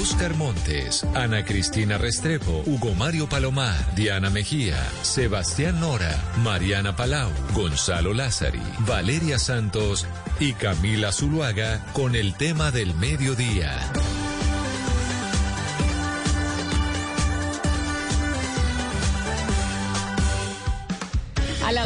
[0.00, 8.14] Oscar Montes, Ana Cristina Restrepo, Hugo Mario Palomar, Diana Mejía, Sebastián Nora, Mariana Palau, Gonzalo
[8.14, 10.06] Lázari, Valeria Santos
[10.38, 13.76] y Camila Zuluaga con el tema del mediodía.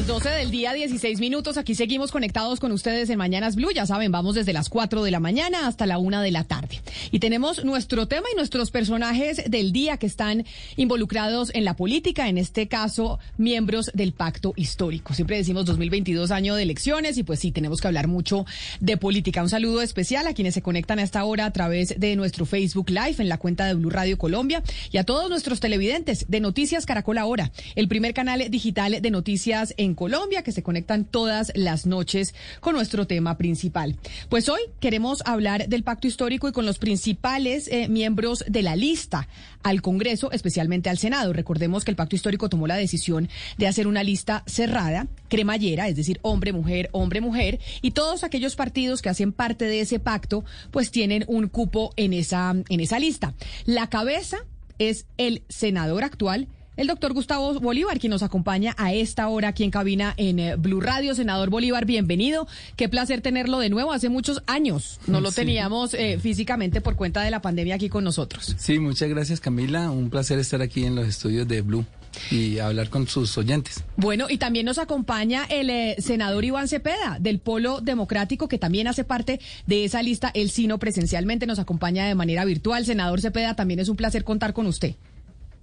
[0.03, 3.71] Las 12 del día, 16 minutos, aquí seguimos conectados con ustedes en Mañanas Blue.
[3.73, 6.81] Ya saben, vamos desde las 4 de la mañana hasta la 1 de la tarde.
[7.13, 10.45] Y tenemos nuestro tema y nuestros personajes del día que están
[10.77, 15.15] involucrados en la política, en este caso, miembros del pacto histórico.
[15.15, 18.45] Siempre decimos 2022 año de elecciones y pues sí, tenemos que hablar mucho
[18.81, 19.43] de política.
[19.43, 22.91] Un saludo especial a quienes se conectan a esta hora a través de nuestro Facebook
[22.91, 26.87] Live en la cuenta de Blue Radio Colombia y a todos nuestros televidentes de Noticias
[26.87, 31.87] Caracol Ahora, el primer canal digital de noticias en Colombia que se conectan todas las
[31.87, 33.97] noches con nuestro tema principal.
[34.29, 38.77] Pues hoy queremos hablar del pacto histórico y con los principales eh, miembros de la
[38.77, 39.29] lista
[39.63, 41.33] al Congreso, especialmente al Senado.
[41.33, 45.97] Recordemos que el pacto histórico tomó la decisión de hacer una lista cerrada, cremallera, es
[45.97, 50.45] decir, hombre, mujer, hombre, mujer, y todos aquellos partidos que hacen parte de ese pacto,
[50.71, 53.35] pues tienen un cupo en esa, en esa lista.
[53.65, 54.39] La cabeza
[54.79, 59.65] es el senador actual, el doctor Gustavo Bolívar, quien nos acompaña a esta hora aquí
[59.65, 61.15] en cabina en eh, Blue Radio.
[61.15, 62.47] Senador Bolívar, bienvenido.
[62.77, 63.93] Qué placer tenerlo de nuevo.
[63.93, 68.05] Hace muchos años no lo teníamos eh, físicamente por cuenta de la pandemia aquí con
[68.05, 68.55] nosotros.
[68.59, 69.91] Sí, muchas gracias Camila.
[69.91, 71.85] Un placer estar aquí en los estudios de Blue
[72.31, 73.83] y hablar con sus oyentes.
[73.97, 78.87] Bueno, y también nos acompaña el eh, senador Iván Cepeda del Polo Democrático, que también
[78.87, 80.31] hace parte de esa lista.
[80.35, 82.85] Él sí no presencialmente nos acompaña de manera virtual.
[82.85, 84.95] Senador Cepeda, también es un placer contar con usted.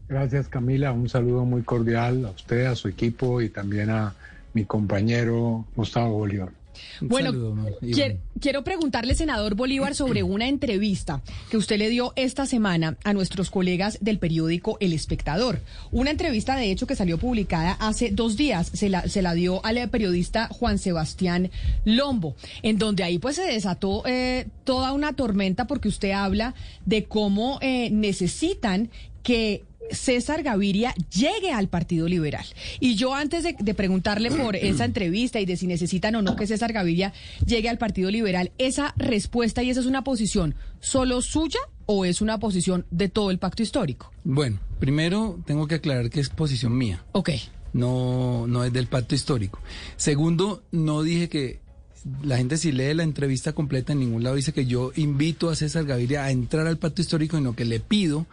[0.09, 4.15] Gracias Camila, un saludo muy cordial a usted, a su equipo y también a
[4.53, 6.49] mi compañero Gustavo Bolívar.
[7.01, 7.55] Bueno,
[8.39, 13.49] quiero, preguntarle, senador Bolívar, sobre una entrevista que usted le dio esta semana a nuestros
[13.49, 15.59] colegas del periódico El Espectador.
[15.91, 18.71] Una entrevista, de hecho, que salió publicada hace dos días.
[18.73, 21.51] Se la, se la dio al periodista Juan Sebastián
[21.85, 26.53] Lombo, en donde ahí pues se desató eh, toda una tormenta porque usted habla
[26.85, 28.89] de cómo eh, necesitan
[29.23, 32.45] que César Gaviria llegue al Partido Liberal.
[32.79, 36.47] Y yo antes de, preguntarle por esa entrevista y de si necesitan o no que
[36.47, 37.13] César Gaviria
[37.45, 42.21] llegue al Partido Liberal, esa respuesta y esa es una posición solo suya o es
[42.21, 44.11] una posición de todo el pacto histórico?
[44.23, 47.03] Bueno, primero tengo que aclarar que es posición mía.
[47.13, 47.31] Ok.
[47.73, 49.59] No, no es del pacto histórico.
[49.95, 51.61] Segundo, no dije que
[52.23, 55.55] la gente si lee la entrevista completa en ningún lado dice que yo invito a
[55.55, 58.25] César Gaviria a entrar al pacto histórico, sino que le pido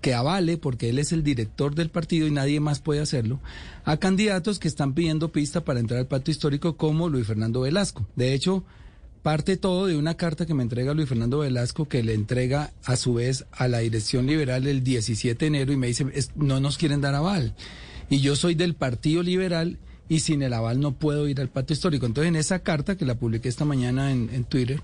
[0.00, 3.40] que avale, porque él es el director del partido y nadie más puede hacerlo,
[3.84, 8.06] a candidatos que están pidiendo pista para entrar al pacto histórico como Luis Fernando Velasco.
[8.14, 8.64] De hecho,
[9.22, 12.96] parte todo de una carta que me entrega Luis Fernando Velasco, que le entrega a
[12.96, 16.06] su vez a la dirección liberal el 17 de enero y me dice,
[16.36, 17.54] no nos quieren dar aval.
[18.08, 21.72] Y yo soy del Partido Liberal y sin el aval no puedo ir al pacto
[21.72, 22.06] histórico.
[22.06, 24.80] Entonces, en esa carta que la publiqué esta mañana en, Twitter,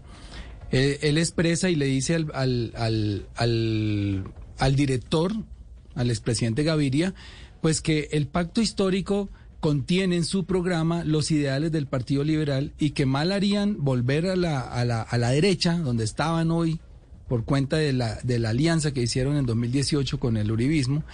[0.71, 4.25] él, expresa y le dice al al
[4.77, 5.33] director,
[5.95, 7.15] al expresidente Gaviria,
[7.61, 12.91] pues que el pacto histórico contiene en su programa los ideales del Partido Liberal y
[12.91, 16.81] que mal harían volver a la, a la, a la derecha, donde estaban hoy,
[17.29, 21.05] por cuenta de la, de la alianza que hicieron en 2018 con el Uribismo,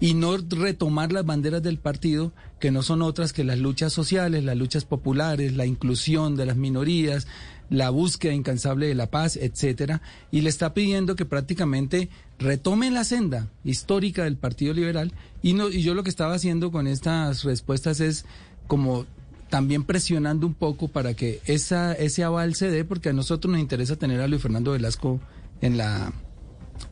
[0.00, 4.44] y no retomar las banderas del partido, que no son otras que las luchas sociales,
[4.44, 7.26] las luchas populares, la inclusión de las minorías,
[7.74, 12.08] la búsqueda incansable de la paz, etcétera, y le está pidiendo que prácticamente
[12.38, 15.12] retome la senda histórica del Partido Liberal.
[15.42, 18.24] Y no y yo lo que estaba haciendo con estas respuestas es
[18.66, 19.06] como
[19.50, 23.60] también presionando un poco para que esa ese aval se dé porque a nosotros nos
[23.60, 25.20] interesa tener a Luis Fernando Velasco
[25.60, 26.12] en la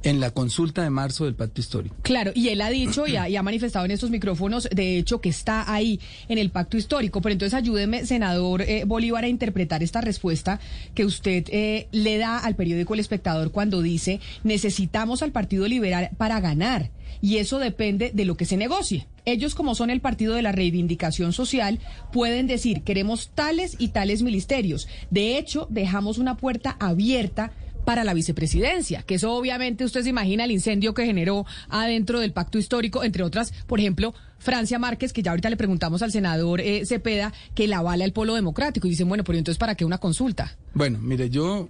[0.02, 1.96] en la consulta de marzo del pacto histórico.
[2.02, 5.72] Claro, y él ha dicho y ha, manifestado en estos micrófonos, de hecho, que está
[5.72, 7.20] ahí en el pacto histórico.
[7.20, 10.60] Pero entonces ayúdeme, senador eh, Bolívar, a interpretar esta respuesta
[10.94, 16.10] que usted eh, le da al periódico El Espectador cuando dice necesitamos al Partido Liberal
[16.16, 16.90] para ganar.
[17.20, 19.06] Y eso depende de lo que se negocie.
[19.24, 21.78] Ellos, como son el partido de la reivindicación social,
[22.12, 24.88] pueden decir queremos tales y tales ministerios.
[25.10, 27.52] De hecho, dejamos una puerta abierta
[27.84, 32.32] para la vicepresidencia, que eso obviamente usted se imagina el incendio que generó adentro del
[32.32, 36.60] pacto histórico, entre otras, por ejemplo, Francia Márquez, que ya ahorita le preguntamos al senador
[36.60, 39.84] eh, Cepeda, que la avala el polo democrático, y dicen, bueno, pero entonces, ¿para qué
[39.84, 40.56] una consulta?
[40.74, 41.68] Bueno, mire, yo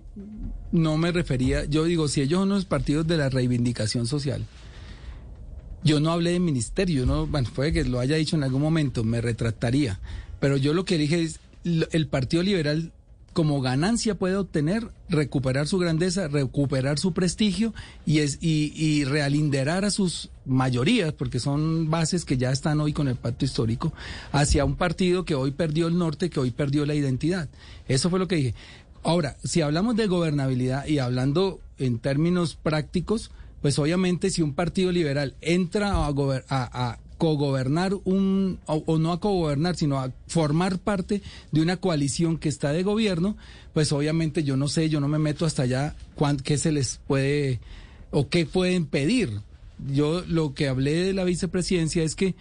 [0.70, 4.44] no me refería, yo digo, si ellos son los partidos de la reivindicación social,
[5.84, 9.04] yo no hablé de ministerio, no, bueno, puede que lo haya dicho en algún momento,
[9.04, 10.00] me retractaría,
[10.40, 12.92] pero yo lo que dije es, el Partido Liberal
[13.32, 17.74] como ganancia puede obtener recuperar su grandeza, recuperar su prestigio
[18.06, 22.92] y, es, y, y realinderar a sus mayorías, porque son bases que ya están hoy
[22.92, 23.92] con el pacto histórico,
[24.32, 27.48] hacia un partido que hoy perdió el norte, que hoy perdió la identidad.
[27.88, 28.54] Eso fue lo que dije.
[29.02, 33.30] Ahora, si hablamos de gobernabilidad y hablando en términos prácticos,
[33.60, 39.12] pues obviamente si un partido liberal entra a, a, a cogobernar un, o, o, no
[39.12, 41.22] a cogobernar, sino a formar parte
[41.52, 43.36] de una coalición que está de gobierno,
[43.72, 46.98] pues obviamente yo no sé, yo no me meto hasta allá cuán, qué se les
[47.06, 47.60] puede
[48.10, 49.40] o qué pueden pedir.
[49.92, 52.34] Yo lo que hablé de la vicepresidencia es que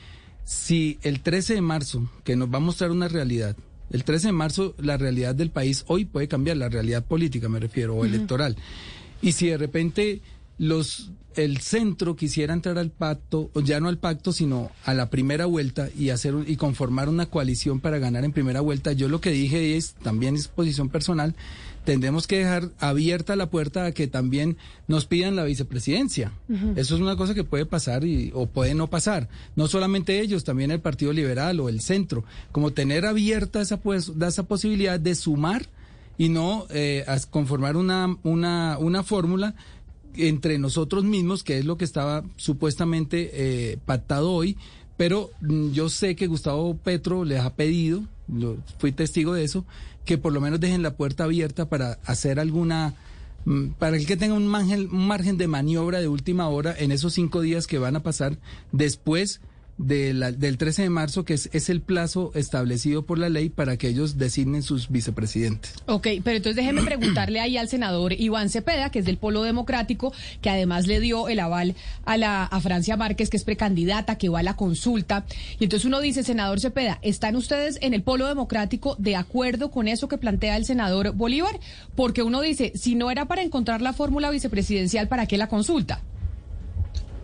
[0.45, 3.55] si el 13 de marzo, que nos va a mostrar una realidad,
[3.91, 7.59] el 13 de marzo la realidad del país hoy puede cambiar, la realidad política me
[7.59, 8.07] refiero, o uh -huh.
[8.07, 8.57] electoral.
[9.21, 10.21] Y si de repente
[10.61, 15.45] los el centro quisiera entrar al pacto, ya no al pacto, sino a la primera
[15.45, 19.31] vuelta y hacer y conformar una coalición para ganar en primera vuelta, yo lo que
[19.31, 21.33] dije es, también es posición personal,
[21.85, 26.31] tendremos que dejar abierta la puerta a que también nos pidan la vicepresidencia.
[26.47, 26.77] Uh -huh.
[26.77, 29.29] Eso es una cosa que puede pasar y, o puede no pasar.
[29.55, 32.23] No solamente ellos, también el Partido Liberal o el centro.
[32.51, 35.65] Como tener abierta esa, pues, esa posibilidad de sumar
[36.17, 39.55] y no eh, conformar una, una, una fórmula
[40.17, 44.57] entre nosotros mismos, que es lo que estaba supuestamente eh, pactado hoy,
[44.97, 48.03] pero mm, yo sé que Gustavo Petro les ha pedido,
[48.77, 49.65] fui testigo de eso,
[50.05, 52.93] que por lo menos dejen la puerta abierta para hacer alguna,
[53.45, 57.41] mm, para el que tenga un margen de maniobra de última hora en esos cinco
[57.41, 58.37] días que van a pasar
[58.71, 59.41] después
[59.81, 63.87] del 13 de marzo, que es, es, el plazo establecido por la ley para que
[63.87, 65.73] ellos designen sus vicepresidentes.
[65.85, 70.13] Ok, pero entonces déjeme preguntarle ahí al senador Iván Cepeda, que es del Polo Democrático,
[70.41, 71.75] que además le dio el aval
[72.05, 75.25] a, la, a Francia Márquez, que es precandidata, que va a la consulta.
[75.59, 79.87] Y entonces uno dice, senador Cepeda, ¿están ustedes en el Polo Democrático de acuerdo con
[79.87, 81.59] eso que plantea el senador Bolívar?
[81.95, 86.01] Porque uno dice, si no era para encontrar la fórmula vicepresidencial, ¿para qué la consulta?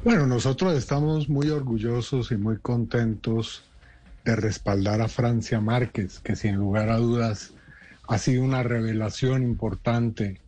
[0.08, 3.66] Bueno, nosotros estamos muy orgullosos y muy contentos
[4.24, 7.54] de respaldar a Francia Márquez, que sin lugar a dudas
[8.08, 10.40] ha sido una revelación importante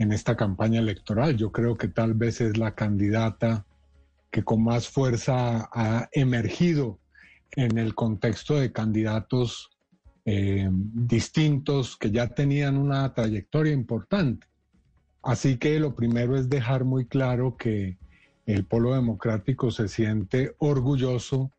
[0.00, 1.36] en esta campaña electoral.
[1.36, 3.64] Yo creo que tal vez es la candidata
[4.32, 6.98] que con más fuerza ha emergido
[7.52, 9.70] en el contexto de candidatos
[10.24, 14.48] eh, distintos que ya tenían una trayectoria importante.
[15.22, 17.96] Así que lo primero es dejar muy claro que
[18.46, 21.50] el Polo Democrático se siente orgulloso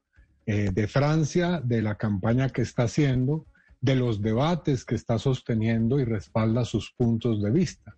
[0.45, 3.45] eh, de Francia, de la campaña que está haciendo,
[3.81, 7.95] de los debates que está sosteniendo y respalda sus puntos de vista.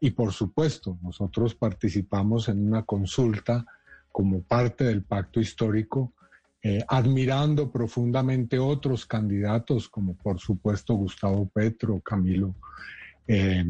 [0.00, 3.64] Y por supuesto, nosotros participamos en una consulta
[4.10, 6.12] como parte del pacto histórico,
[6.62, 12.54] eh, admirando profundamente otros candidatos, como por supuesto Gustavo Petro, Camilo
[13.26, 13.64] eh,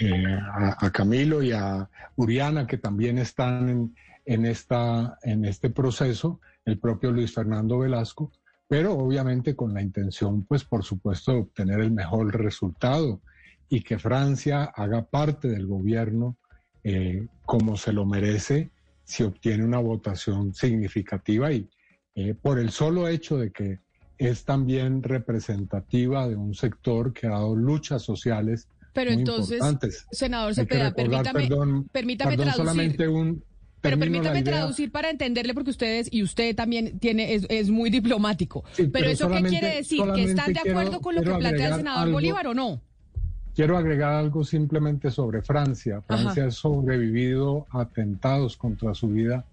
[0.00, 3.94] eh, a, a, Camilo y a Uriana, que también están en,
[4.24, 8.32] en, esta, en este proceso, el propio Luis Fernando Velasco,
[8.68, 13.20] pero obviamente con la intención, pues por supuesto, de obtener el mejor resultado
[13.68, 16.36] y que Francia haga parte del gobierno
[16.84, 18.70] eh, como se lo merece
[19.04, 21.68] si obtiene una votación significativa y
[22.14, 23.80] eh, por el solo hecho de que
[24.18, 29.60] es también representativa de un sector que ha dado luchas sociales pero entonces,
[30.10, 32.66] senador Cepeda, permítame, perdón, permítame perdón, traducir.
[32.66, 33.42] solamente un,
[33.80, 38.64] pero permítame traducir para entenderle, porque ustedes y usted también tiene es, es muy diplomático.
[38.72, 40.02] Sí, pero, pero, ¿eso qué quiere decir?
[40.14, 42.80] ¿Que están de acuerdo quiero, con lo que plantea el senador algo, Bolívar o no?
[43.54, 46.00] Quiero agregar algo simplemente sobre Francia.
[46.02, 49.44] Francia ha sobrevivido a atentados contra su vida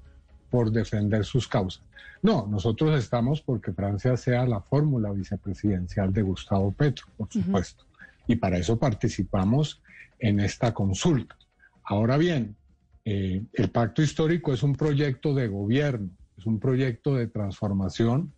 [0.49, 1.81] por defender sus causas.
[2.21, 7.83] No, nosotros estamos porque Francia sea la fórmula vicepresidencial de Gustavo Petro, por supuesto.
[7.83, 7.88] Uh -huh
[8.29, 9.81] y para eso participamos
[10.19, 11.35] en esta consulta.
[11.83, 12.55] Ahora bien,
[13.03, 18.31] eh, el pacto histórico es un proyecto de gobierno, es un proyecto de transformación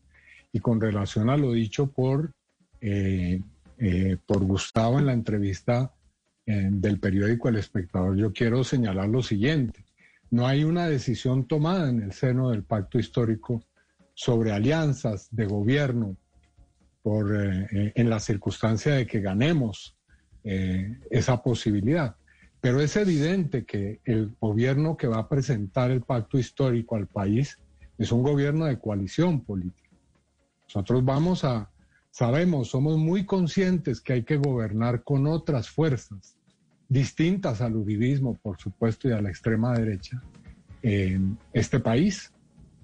[0.54, 2.32] y con relación a lo dicho por,
[2.80, 3.42] eh,
[3.80, 5.94] eh, por Gustavo en la entrevista
[6.44, 9.86] del periódico El Espectador, yo quiero señalar lo siguiente.
[10.32, 13.64] No hay una decisión tomada en el seno del pacto histórico
[14.16, 16.18] sobre alianzas de gobierno
[17.02, 19.96] por, eh, en la circunstancia de que ganemos
[20.44, 22.16] eh, esa posibilidad.
[22.60, 27.58] Pero es evidente que el gobierno que va a presentar el pacto histórico al país
[27.98, 29.90] es un gobierno de coalición política.
[30.68, 31.70] Nosotros vamos a,
[32.12, 36.36] sabemos, somos muy conscientes que hay que gobernar con otras fuerzas,
[36.88, 40.22] distintas al uribismo, por supuesto, y a la extrema derecha,
[40.82, 42.32] en este país.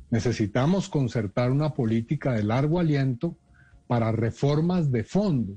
[0.09, 3.36] Necesitamos concertar una política de largo aliento
[3.88, 5.53] para reformas de fondo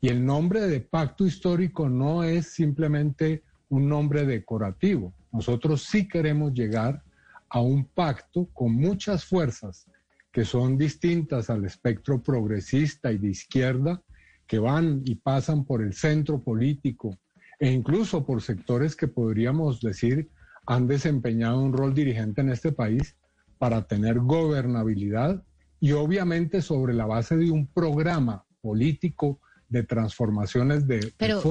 [0.00, 5.14] Y el nombre de pacto histórico no es simplemente un nombre decorativo.
[5.32, 7.02] Nosotros sí queremos llegar
[7.48, 9.86] a un pacto con muchas fuerzas
[10.32, 14.02] que son distintas al espectro progresista y de izquierda,
[14.46, 17.18] que van y pasan por el centro político
[17.60, 20.28] e incluso por sectores que podríamos decir
[20.66, 23.16] han desempeñado un rol dirigente en este país
[23.58, 25.42] para tener gobernabilidad
[25.82, 31.42] y obviamente sobre la base de un programa político de transformaciones de, pero,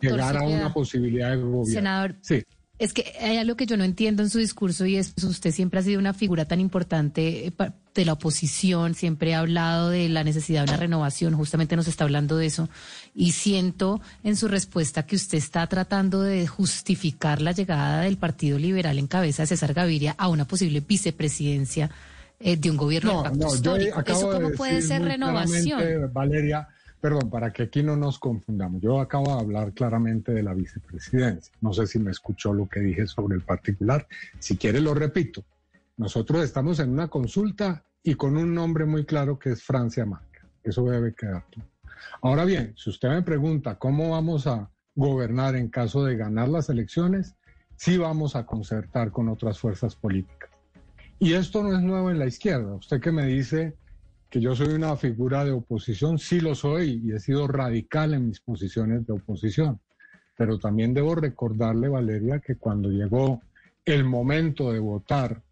[0.00, 1.66] llegar a una posibilidad de gobierno.
[1.66, 2.42] Senador, sí.
[2.78, 5.50] Es que hay algo que yo no entiendo en su discurso y es, pues, usted
[5.50, 7.52] siempre ha sido una figura tan importante eh,
[7.94, 12.04] de la oposición, siempre ha hablado de la necesidad de una renovación, justamente nos está
[12.04, 12.70] hablando de eso,
[13.14, 18.58] y siento en su respuesta que usted está tratando de justificar la llegada del Partido
[18.58, 21.90] Liberal en cabeza de César Gaviria a una posible vicepresidencia
[22.40, 24.02] eh, de un gobierno de pacto histórico.
[24.04, 26.12] ¿Eso cómo puede ser renovación?
[26.12, 26.68] Valeria,
[27.00, 28.82] Perdón, para que aquí no nos confundamos.
[28.82, 31.52] Yo acabo de hablar claramente de la vicepresidencia.
[31.62, 34.06] No sé si me escuchó lo que dije sobre el particular.
[34.38, 35.42] Si quiere, lo repito.
[35.96, 40.46] Nosotros estamos en una consulta y con un nombre muy claro que es Francia Marca.
[40.62, 41.70] Eso debe quedar claro.
[42.20, 46.68] Ahora bien, si usted me pregunta cómo vamos a gobernar en caso de ganar las
[46.68, 47.34] elecciones,
[47.76, 50.49] sí vamos a concertar con otras fuerzas políticas.
[51.22, 52.74] Y esto no es nuevo en la izquierda.
[52.76, 53.74] Usted que me dice
[54.30, 58.28] que yo soy una figura de oposición, sí lo soy y he sido radical en
[58.28, 59.78] mis posiciones de oposición.
[60.38, 63.42] Pero también debo recordarle, Valeria, que cuando llegó
[63.84, 65.42] el momento de votar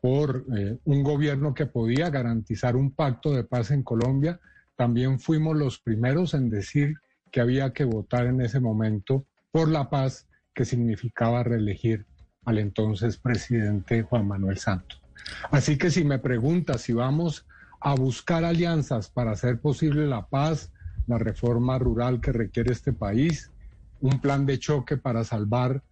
[0.00, 4.38] por eh, un gobierno que podía garantizar un pacto de paz en Colombia,
[4.76, 6.94] también fuimos los primeros en decir
[7.32, 12.06] que había que votar en ese momento por la paz, que significaba reelegir
[12.44, 15.07] al entonces presidente Juan Manuel Santos.
[15.50, 17.46] Así que si me pregunta si vamos
[17.80, 20.70] a buscar alianzas para hacer posible la paz,
[21.06, 23.50] la reforma rural que requiere este país,
[24.00, 25.82] un plan de choque para salvar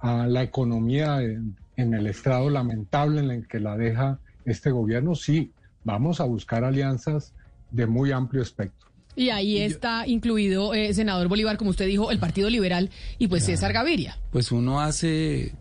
[0.00, 5.52] a la economía en, el estado lamentable en el que la deja este gobierno, sí,
[5.82, 7.32] vamos a buscar alianzas
[7.70, 8.90] de muy amplio espectro.
[9.16, 13.44] Y ahí está incluido, eh, senador Bolívar, como usted dijo, el Partido Liberal y pues
[13.44, 14.18] César Gaviria.
[14.30, 15.54] Pues uno hace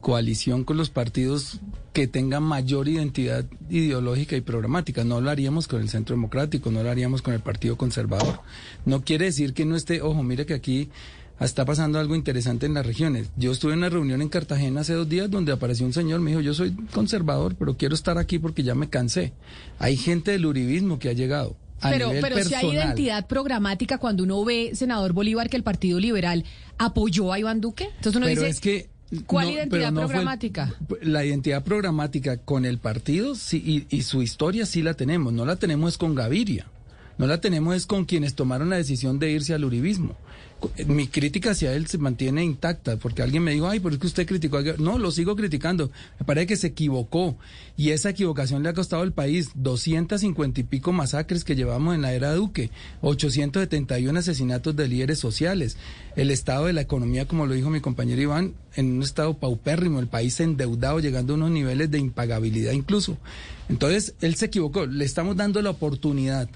[0.00, 1.60] coalición con los partidos
[1.92, 5.04] que tengan mayor identidad ideológica y programática.
[5.04, 8.40] No lo haríamos con el Centro Democrático, no lo haríamos con el Partido Conservador.
[8.84, 10.90] No quiere decir que no esté, ojo, mire que aquí
[11.40, 13.30] está pasando algo interesante en las regiones.
[13.36, 16.30] Yo estuve en una reunión en Cartagena hace dos días donde apareció un señor, me
[16.30, 19.32] dijo, yo soy conservador, pero quiero estar aquí porque ya me cansé.
[19.78, 21.56] Hay gente del uribismo que ha llegado.
[21.80, 26.00] A pero pero si hay identidad programática cuando uno ve, senador Bolívar, que el Partido
[26.00, 26.44] Liberal
[26.76, 27.84] apoyó a Iván Duque.
[27.84, 28.50] Entonces uno pero dice...
[28.50, 30.74] Es que ¿Cuál identidad programática?
[31.00, 35.32] la identidad programática con el partido sí, y, y, su historia sí la tenemos.
[35.32, 36.66] No la tenemos con Gaviria.
[37.18, 40.16] No la tenemos es con quienes tomaron la decisión de irse al uribismo
[40.86, 44.08] mi crítica hacia él se mantiene intacta, porque alguien me dijo, ay, pero es que
[44.08, 45.90] usted criticó No, lo sigo criticando.
[46.18, 47.36] Me parece que se equivocó.
[47.76, 52.02] Y esa equivocación le ha costado al país 250 y pico masacres que llevamos en
[52.02, 52.70] la era Duque,
[53.02, 55.76] 871 asesinatos de líderes sociales,
[56.16, 60.00] el estado de la economía, como lo dijo mi compañero Iván, en un estado paupérrimo,
[60.00, 63.16] el país endeudado, llegando a unos niveles de impagabilidad incluso.
[63.68, 64.86] Entonces, él se equivocó.
[64.86, 66.48] Le estamos dando la oportunidad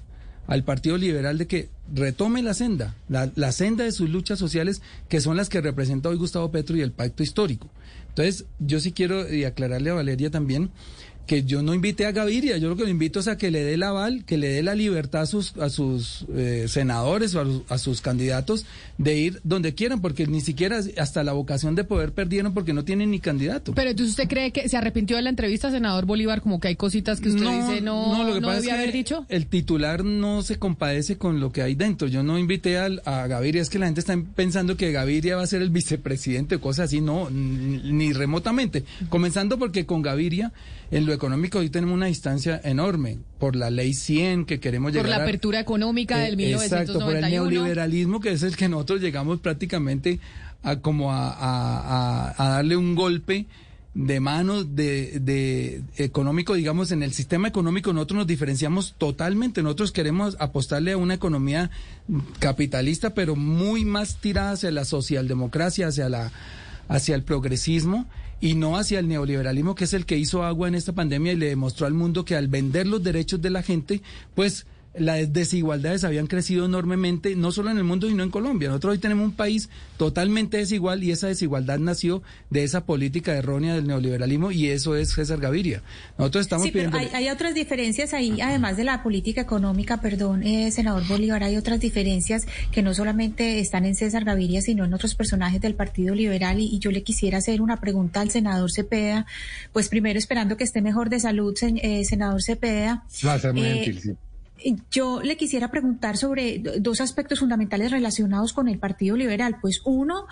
[0.47, 5.21] al Partido Liberal de que retome la senda, la, senda de sus luchas sociales, que
[5.21, 7.69] son las que representa hoy Gustavo Petro y el pacto histórico.
[8.09, 10.71] Entonces, yo sí quiero aclararle a Valeria también
[11.27, 13.63] que yo no invité a Gaviria, yo lo que lo invito es a que le
[13.63, 17.65] dé el aval, que le dé la libertad a sus, a sus eh, senadores o
[17.69, 18.67] a, sus candidatos
[18.99, 22.85] de ir donde quieran, porque ni siquiera hasta la vocación de poder perdieron porque no
[22.85, 23.73] tienen ni candidato.
[23.75, 26.77] Pero entonces usted cree que se arrepintió de la entrevista, senador Bolívar, como que hay
[26.77, 29.25] cositas que usted dice no, no, lo que pasa es que haber dicho.
[29.29, 32.09] El titular no se compadece con lo que hay dentro.
[32.09, 35.43] Yo no invité a, a Gaviria, es que la gente está pensando que Gaviria va
[35.43, 38.85] a ser el vicepresidente o cosas así, no, ni remotamente.
[39.09, 40.53] Comenzando porque con Gaviria
[40.93, 45.07] en lo económico hoy tenemos una distancia enorme por la ley 100 que queremos llegar
[45.07, 46.83] Por la apertura económica del 1991.
[46.83, 50.21] Exacto, por el neoliberalismo que es el que nosotros llegamos prácticamente
[50.63, 53.47] a como a, darle un golpe
[53.95, 59.63] de mano de, de, económico, digamos, en el sistema económico nosotros nos diferenciamos totalmente.
[59.63, 61.71] Nosotros queremos apostarle a una economía
[62.39, 66.33] capitalista, pero muy más tirada hacia la socialdemocracia, hacia la
[66.89, 68.07] hacia el progresismo
[68.43, 71.37] y no hacia el neoliberalismo, que es el que hizo agua en esta pandemia y
[71.37, 74.03] le demostró al mundo que al vender los derechos de la gente,
[74.35, 78.69] pues las desigualdades habían crecido enormemente, no solo en el mundo, sino en Colombia.
[78.69, 83.75] Nosotros hoy tenemos un país totalmente desigual y esa desigualdad nació de esa política errónea
[83.75, 85.83] del neoliberalismo y eso es César Gaviria.
[86.19, 90.71] Nosotros estamos sí, Pero hay, otras diferencias ahí, además de la política económica, perdón, eh,
[90.71, 95.15] senador Bolívar, hay otras diferencias que no solamente están en César Gaviria, sino en otros
[95.15, 99.25] personajes del Partido Liberal y, yo le quisiera hacer una pregunta al senador Cepeda,
[99.73, 103.05] pues primero esperando que esté mejor de salud, eh, senador Cepeda.
[103.55, 104.17] Eh,
[104.91, 109.59] yo le quisiera preguntar sobre dos aspectos fundamentales relacionados con el Partido Liberal.
[109.61, 110.27] Pues uno,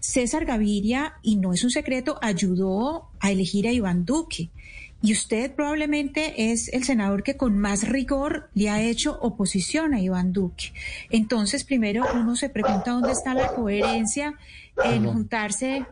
[0.00, 4.50] César Gaviria, y no es un secreto, ayudó a elegir a Iván Duque.
[5.02, 10.00] Y usted probablemente es el senador que con más rigor le ha hecho oposición a
[10.00, 10.72] Iván Duque.
[11.10, 14.38] Entonces, primero uno se pregunta dónde está la coherencia
[14.82, 15.86] en juntarse.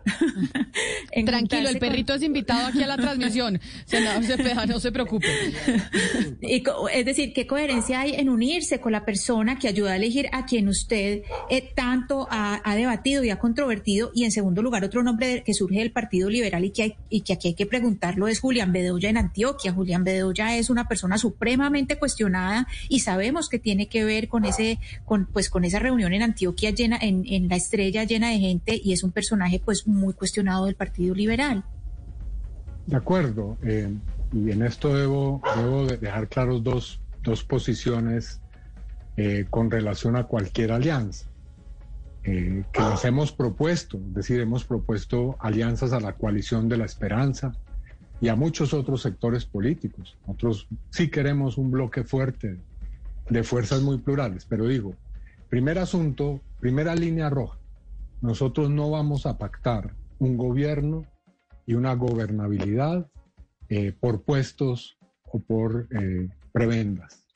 [1.26, 3.60] Tranquilo, el perrito es invitado aquí a la transmisión.
[3.84, 5.28] Senador Cepeda, no se preocupe.
[6.40, 10.46] es decir, ¿qué coherencia hay en unirse con la persona que ayuda a elegir a
[10.46, 14.10] quien usted eh, tanto ha, debatido y ha controvertido?
[14.14, 17.20] Y en segundo lugar, otro nombre que surge del Partido Liberal y que, hay, y
[17.20, 19.72] que aquí hay que preguntarlo es Julián Bedoya en Antioquia.
[19.72, 24.78] Julián Bedoya es una persona supremamente cuestionada y sabemos que tiene que ver con ese,
[25.04, 28.71] con, pues con esa reunión en Antioquia llena, en, en la estrella llena de gente
[28.82, 31.64] y es un personaje pues muy cuestionado del Partido Liberal.
[32.86, 33.92] De acuerdo, eh,
[34.32, 38.40] y en esto debo, debo dejar claros dos, dos posiciones
[39.16, 41.26] eh, con relación a cualquier alianza.
[42.24, 46.84] Eh, que nos hemos propuesto, es decir, hemos propuesto alianzas a la coalición de la
[46.84, 47.52] esperanza
[48.20, 50.16] y a muchos otros sectores políticos.
[50.26, 52.58] Nosotros sí queremos un bloque fuerte
[53.28, 54.94] de fuerzas muy plurales, pero digo,
[55.48, 57.58] primer asunto, primera línea roja,
[58.22, 61.04] nosotros no vamos a pactar un gobierno
[61.66, 63.08] y una gobernabilidad
[63.68, 64.96] eh, por puestos
[65.30, 67.26] o por eh, prebendas.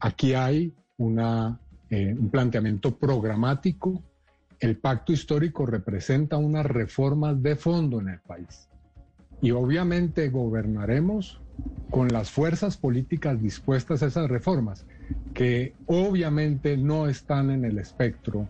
[0.00, 4.02] Aquí hay una, eh, un planteamiento programático.
[4.60, 8.68] El pacto histórico representa unas reformas de fondo en el país.
[9.42, 11.40] Y obviamente gobernaremos
[11.90, 14.86] con las fuerzas políticas dispuestas a esas reformas,
[15.34, 18.48] que obviamente no están en el espectro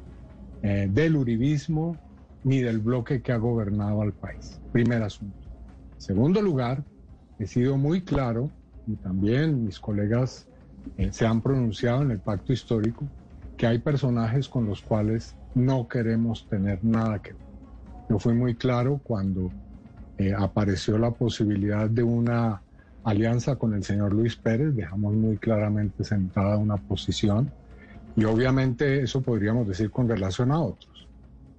[0.66, 1.94] eh, del uribismo
[2.42, 4.62] ni del bloque que ha gobernado al país.
[4.73, 5.37] Primer asunto.
[5.99, 6.83] Segundo lugar,
[7.38, 8.48] he sido muy claro,
[8.87, 10.46] y también mis colegas
[10.96, 13.05] eh, se han pronunciado en el pacto histórico,
[13.59, 17.42] que hay personajes con los cuales no queremos tener nada que ver.
[18.09, 19.50] Yo fui muy claro cuando
[20.16, 22.62] eh, apareció la posibilidad de una
[23.05, 27.53] alianza con el señor Luis Pérez, dejamos muy claramente sentada una posición
[28.16, 31.09] y obviamente eso podríamos decir con relación a otros.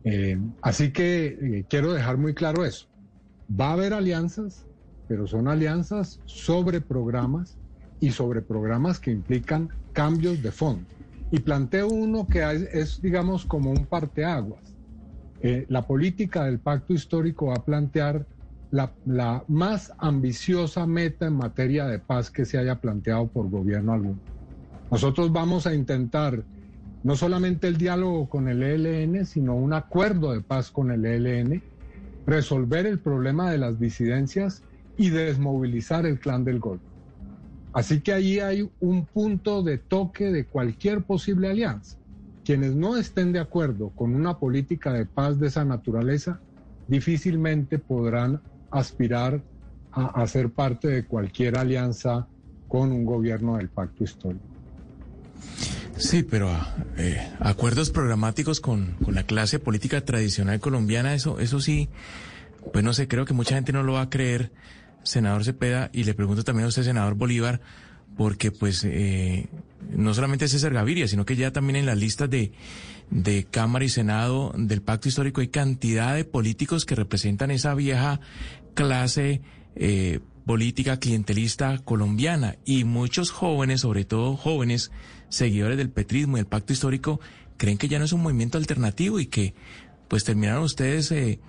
[0.04, 2.88] Eh, así que eh, quiero dejar muy claro eso.
[3.50, 4.65] Va a haber alianzas,
[5.08, 7.58] pero son alianzas sobre programas
[8.00, 10.86] y sobre programas que implican cambios de fondo.
[11.32, 14.76] Y planteo uno que es, digamos, como un parteaguas.
[15.41, 18.26] Eh, la política del pacto histórico va a plantear
[18.72, 23.94] la, la, más ambiciosa meta en materia de paz que se haya planteado por gobierno
[23.94, 24.20] alguno.
[24.91, 26.43] Nosotros vamos a intentar
[27.04, 31.62] no solamente el diálogo con el ELN, sino un acuerdo de paz con el ELN,
[32.26, 34.63] resolver el problema de las disidencias
[34.98, 36.86] y desmovilizar el clan del Golfo.
[37.74, 41.98] Así que ahí hay un punto de toque de cualquier posible alianza.
[42.43, 46.39] Quienes no estén de acuerdo con una política de paz de esa naturaleza
[46.88, 49.43] difícilmente podrán aspirar
[49.91, 52.28] a, a ser parte de cualquier alianza
[52.67, 54.55] con un gobierno del pacto histórico.
[55.97, 56.51] Sí, pero
[56.97, 61.88] eh, acuerdos programáticos con, con, la clase política tradicional colombiana, eso, eso sí,
[62.73, 64.51] pues no sé, creo que mucha gente no lo va a creer,
[65.03, 67.62] senador Cepeda, y le pregunto también a usted, senador Bolívar,
[68.17, 69.47] porque pues eh,
[69.89, 72.51] no solamente César Gaviria, sino que ya también en las listas de,
[73.10, 78.19] de Cámara y Senado del Pacto Histórico hay cantidad de políticos que representan esa vieja
[78.73, 79.41] clase
[79.75, 84.91] eh, política clientelista colombiana y muchos jóvenes, sobre todo jóvenes
[85.36, 87.19] seguidores del petrismo y del pacto histórico,
[87.58, 89.54] creen que ya no es un movimiento alternativo y que
[90.08, 91.39] pues terminaron ustedes eh,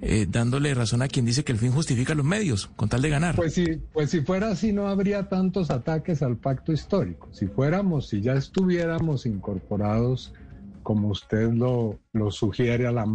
[0.00, 3.10] eh, dándole razón a quien dice que el fin justifica los medios, con tal de
[3.10, 3.36] ganar.
[3.36, 7.28] Pues si, pues si fuera así no habría tantos ataques al pacto histórico.
[7.32, 10.32] Si fuéramos, si ya estuviéramos incorporados,
[10.82, 13.06] como usted lo, lo sugiere, a la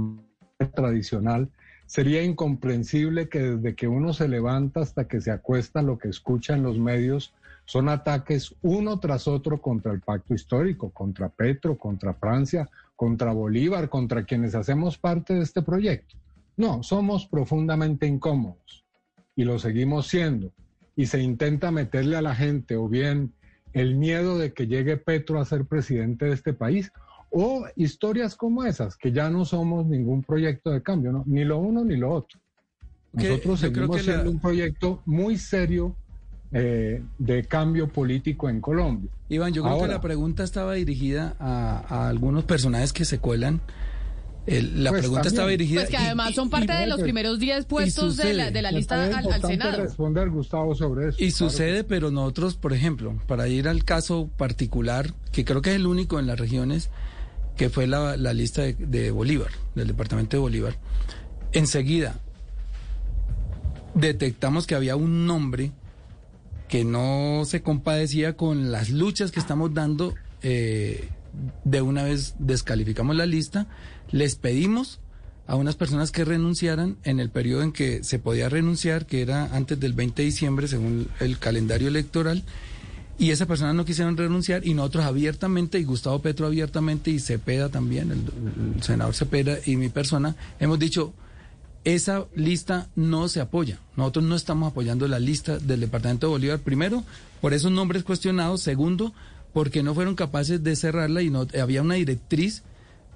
[0.75, 1.49] tradicional,
[1.86, 6.55] Sería incomprensible que desde que uno se levanta hasta que se acuesta lo que escucha
[6.55, 7.33] en los medios
[7.65, 13.89] son ataques uno tras otro contra el pacto histórico, contra Petro, contra Francia, contra Bolívar,
[13.89, 16.15] contra quienes hacemos parte de este proyecto.
[16.58, 18.84] No, somos profundamente incómodos
[19.36, 20.52] y lo seguimos siendo.
[20.95, 23.34] Y se intenta meterle a la gente o bien
[23.73, 26.91] el miedo de que llegue Petro a ser presidente de este país,
[27.32, 31.23] o historias como esas, que ya no somos ningún proyecto de cambio, ¿no?
[31.26, 32.39] ni lo uno ni lo otro.
[33.12, 35.95] Nosotros seguimos siendo un proyecto muy serio
[36.53, 39.09] eh, de cambio político en Colombia.
[39.29, 43.61] Iván, yo creo que la pregunta estaba dirigida a, algunos personajes que se cuelan.
[44.45, 45.81] la pues pregunta estaba dirigida.
[45.81, 49.03] Pues que además son parte de los primeros 10 puestos de la, de la lista
[49.03, 49.81] al, al, Senado.
[49.81, 51.17] responder, Gustavo, sobre eso.
[51.23, 55.77] Y sucede, pero nosotros, por ejemplo, para ir al caso particular, que creo que es
[55.77, 56.91] el único en las regiones,
[57.55, 60.75] que fue la, lista de, Bolívar, del departamento de Bolívar,
[61.51, 62.19] enseguida
[63.95, 65.71] detectamos que había un nombre
[66.73, 70.15] que no se compadecía con las luchas que estamos dando.
[70.41, 71.07] Eh,
[71.63, 73.67] de una vez descalificamos la lista,
[74.09, 74.99] les pedimos
[75.45, 79.55] a unas personas que renunciaran en el periodo en que se podía renunciar, que era
[79.55, 82.41] antes del 20 de diciembre, según el calendario electoral,
[83.19, 87.69] y esas personas no quisieron renunciar y nosotros abiertamente, y Gustavo Petro abiertamente, y Cepeda
[87.69, 91.13] también, el, senador Cepeda y mi persona, hemos dicho,
[91.83, 93.79] esa lista no se apoya.
[93.95, 97.03] Nosotros no estamos apoyando la lista del Departamento de Bolívar, primero,
[97.41, 99.13] por esos nombres cuestionados, segundo,
[99.53, 102.63] porque no fueron capaces de cerrarla y no había una directriz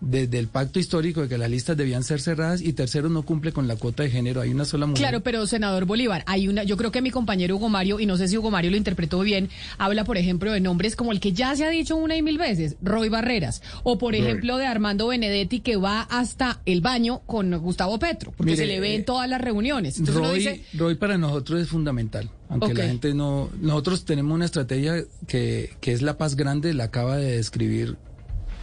[0.01, 3.51] desde el pacto histórico de que las listas debían ser cerradas y tercero no cumple
[3.51, 4.41] con la cuota de género.
[4.41, 5.01] Hay una sola mujer.
[5.01, 8.17] Claro pero senador Bolívar hay una yo creo que mi compañero Hugo Mario y no
[8.17, 11.33] sé si Hugo Mario lo interpretó bien habla por ejemplo de nombres como el que
[11.33, 15.07] ya se ha dicho una y mil veces Roy Barreras o por ejemplo de Armando
[15.07, 19.03] Benedetti que va hasta el baño con Gustavo Petro porque se le ve en eh,
[19.03, 20.05] todas las reuniones.
[20.05, 25.71] Roy, Roy para nosotros es fundamental aunque la gente no nosotros tenemos una estrategia que,
[25.81, 27.97] que es la paz grande la acaba de describir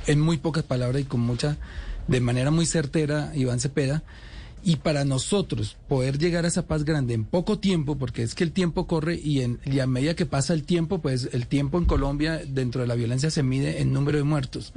[0.07, 1.57] en muy pocas palabras y con mucha,
[2.09, 4.03] de manera muy certera, Iván Cepeda.
[4.67, 8.45] Y para nosotros poder llegar a esa paz grande en poco tiempo, porque es que
[8.45, 11.77] el tiempo corre y, en, y a medida que pasa el tiempo, pues el tiempo
[11.77, 14.73] en Colombia dentro de la violencia se mide en número de muertos.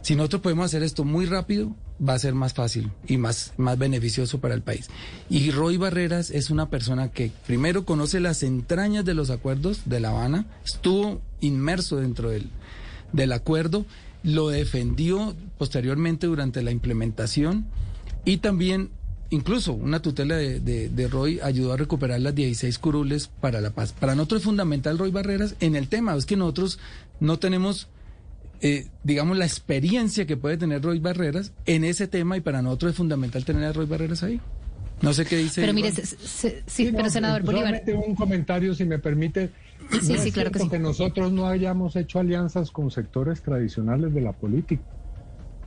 [0.00, 1.76] Si nosotros podemos hacer esto muy rápido,
[2.06, 4.88] va a ser más fácil y más, más beneficioso para el país.
[5.28, 10.00] Y Roy Barreras es una persona que primero conoce las entrañas de los acuerdos de
[10.00, 12.48] La Habana, estuvo inmerso dentro del,
[13.12, 13.84] del acuerdo
[14.22, 17.66] lo defendió posteriormente durante la implementación
[18.24, 18.90] y también
[19.30, 23.92] incluso una tutela de, Roy ayudó a recuperar las 16 curules para la paz.
[23.92, 26.78] Para nosotros es fundamental Roy Barreras en el tema, es que nosotros
[27.20, 27.88] no tenemos,
[28.60, 32.92] eh, digamos, la experiencia que puede tener Roy Barreras en ese tema y para nosotros
[32.92, 34.40] es fundamental tener a Roy Barreras ahí.
[35.00, 35.60] No sé qué dice.
[35.60, 37.82] Pero mire, sí, pero senador Bolívar.
[38.04, 39.50] un comentario, si me permite.
[40.02, 40.68] Sí, sí, claro que sí.
[40.68, 44.82] que nosotros no hayamos hecho alianzas con sectores tradicionales de la política.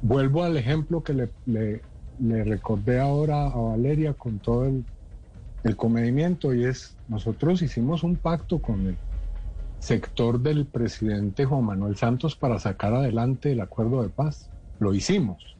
[0.01, 1.81] Vuelvo al ejemplo que le,
[2.43, 4.85] recordé ahora a Valeria con todo el,
[5.63, 8.97] el comedimiento y es, nosotros hicimos un pacto con el
[9.79, 14.49] sector del presidente Juan Manuel Santos para sacar adelante el acuerdo de paz.
[14.79, 15.57] Lo hicimos.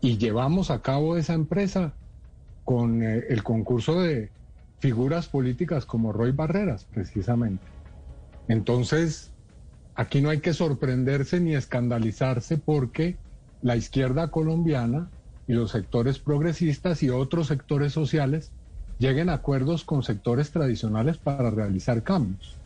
[0.00, 1.94] Y llevamos a cabo esa empresa
[2.64, 4.30] con eh, el concurso de
[4.82, 7.64] figuras políticas como Roy Barreras, precisamente.
[8.48, 9.30] Entonces,
[9.94, 13.16] aquí no hay que sorprenderse ni escandalizarse porque
[13.62, 15.08] la izquierda colombiana
[15.46, 18.50] y los sectores progresistas y otros sectores sociales
[18.98, 22.56] lleguen a acuerdos con sectores tradicionales para realizar cambios.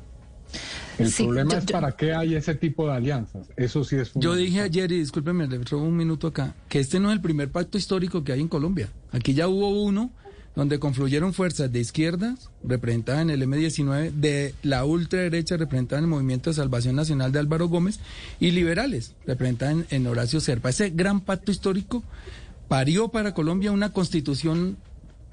[0.97, 3.49] El problema es para qué hay ese tipo de alianzas.
[3.57, 6.99] Eso sí es Yo dije ayer, y discúlpeme, le robo un minuto acá, que este
[6.99, 8.89] no es el primer pacto histórico que hay en Colombia.
[9.13, 10.13] Aquí ya hubo uno
[10.57, 16.11] donde confluyeron fuerzas de izquierdas, representadas en el M19, de la ultraderecha, representada en el
[16.11, 18.01] Movimiento de Salvación Nacional de Álvaro Gómez,
[18.41, 20.71] y liberales, representadas en, Horacio Serpa.
[20.71, 22.03] Ese gran pacto histórico
[22.69, 24.79] parió para Colombia una constitución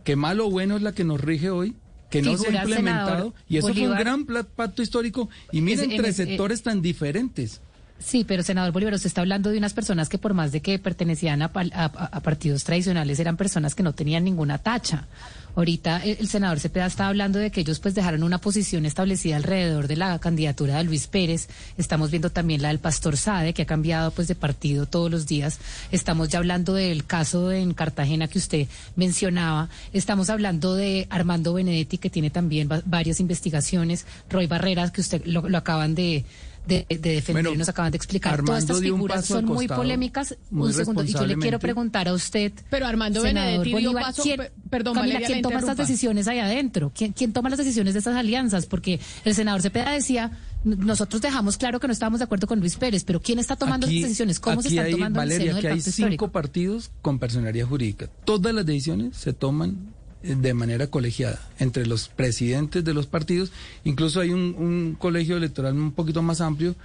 [0.03, 1.73] que malo o bueno es la que nos rige hoy,
[2.09, 6.11] que no se ha implementado, y eso fue un gran pacto histórico, y miren, entre
[6.11, 7.61] sectores tan diferentes.
[7.99, 10.77] Sí, pero senador Bolívar, usted está hablando de unas personas que por más de que
[10.77, 15.05] pertenecían a, partidos tradicionales eran personas que no tenían ninguna tacha.
[15.55, 19.87] Ahorita el, senador Cepeda está hablando de que ellos pues dejaron una posición establecida alrededor
[19.87, 21.47] de la candidatura de Luis Pérez.
[21.77, 25.27] Estamos viendo también la del Pastor Sade, que ha cambiado pues de partido todos los
[25.27, 25.59] días.
[25.91, 29.69] Estamos ya hablando del caso en Cartagena que usted mencionaba.
[29.91, 34.05] Estamos hablando de Armando Benedetti, que tiene también varias investigaciones.
[34.29, 36.25] Roy Barreras, que usted lo acaban de
[36.65, 38.43] de, defender y nos acaban de explicar.
[38.43, 40.35] Todas estas figuras son muy polémicas.
[40.51, 42.53] un segundo, y yo le quiero preguntar a usted.
[42.69, 44.41] Pero Armando Benedetti dio paso, ¿quién,
[44.73, 46.91] perdón, Camila, ¿quién toma estas decisiones ahí adentro?
[46.95, 48.65] ¿Quién, ¿Quién toma las decisiones de estas alianzas?
[48.65, 50.31] Porque el senador Cepeda decía
[50.63, 53.85] nosotros dejamos claro que no estábamos de acuerdo con Luis Pérez, pero ¿quién está tomando
[53.85, 54.39] las decisiones?
[54.39, 58.07] ¿Cómo se están tomando Valeria, aquí hay cinco partidos con personalidad jurídica.
[58.25, 63.51] Todas las decisiones se toman de manera colegiada entre los presidentes de los partidos.
[63.83, 66.75] Incluso hay un, un colegio electoral un poquito más amplio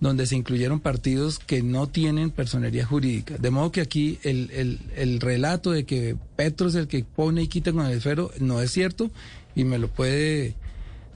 [0.00, 3.38] donde se incluyeron partidos que no tienen personería jurídica.
[3.38, 7.42] De modo que aquí el, el, el relato de que Petro es el que pone
[7.42, 9.10] y quita con el esfero no es cierto
[9.54, 10.54] y me lo puede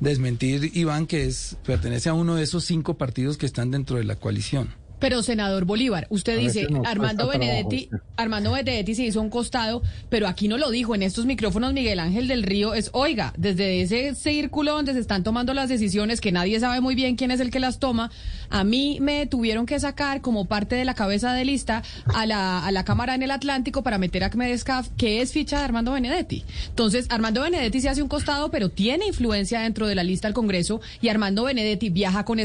[0.01, 4.05] desmentir Iván, que es pertenece a uno de esos cinco partidos que están dentro de
[4.05, 4.80] la coalición.
[5.01, 10.47] Pero, senador Bolívar, usted dice, Armando Benedetti, Armando Benedetti se hizo un costado, pero aquí
[10.47, 14.73] no lo dijo en estos micrófonos Miguel Ángel del Río, es, oiga, desde ese círculo
[14.73, 17.61] donde se están tomando las decisiones, que nadie sabe muy bien quién es el que
[17.61, 18.11] las toma,
[18.51, 21.83] a mí me tuvieron que sacar como parte de la cabeza de lista
[22.15, 25.59] a la, a la Cámara en el Atlántico para meter a Medescaf, que es ficha
[25.59, 26.45] de Armando Benedetti.
[26.69, 30.35] Entonces, Armando Benedetti se hace un costado, pero tiene influencia dentro de la lista del
[30.35, 32.39] Congreso, y Armando Benedetti viaja con,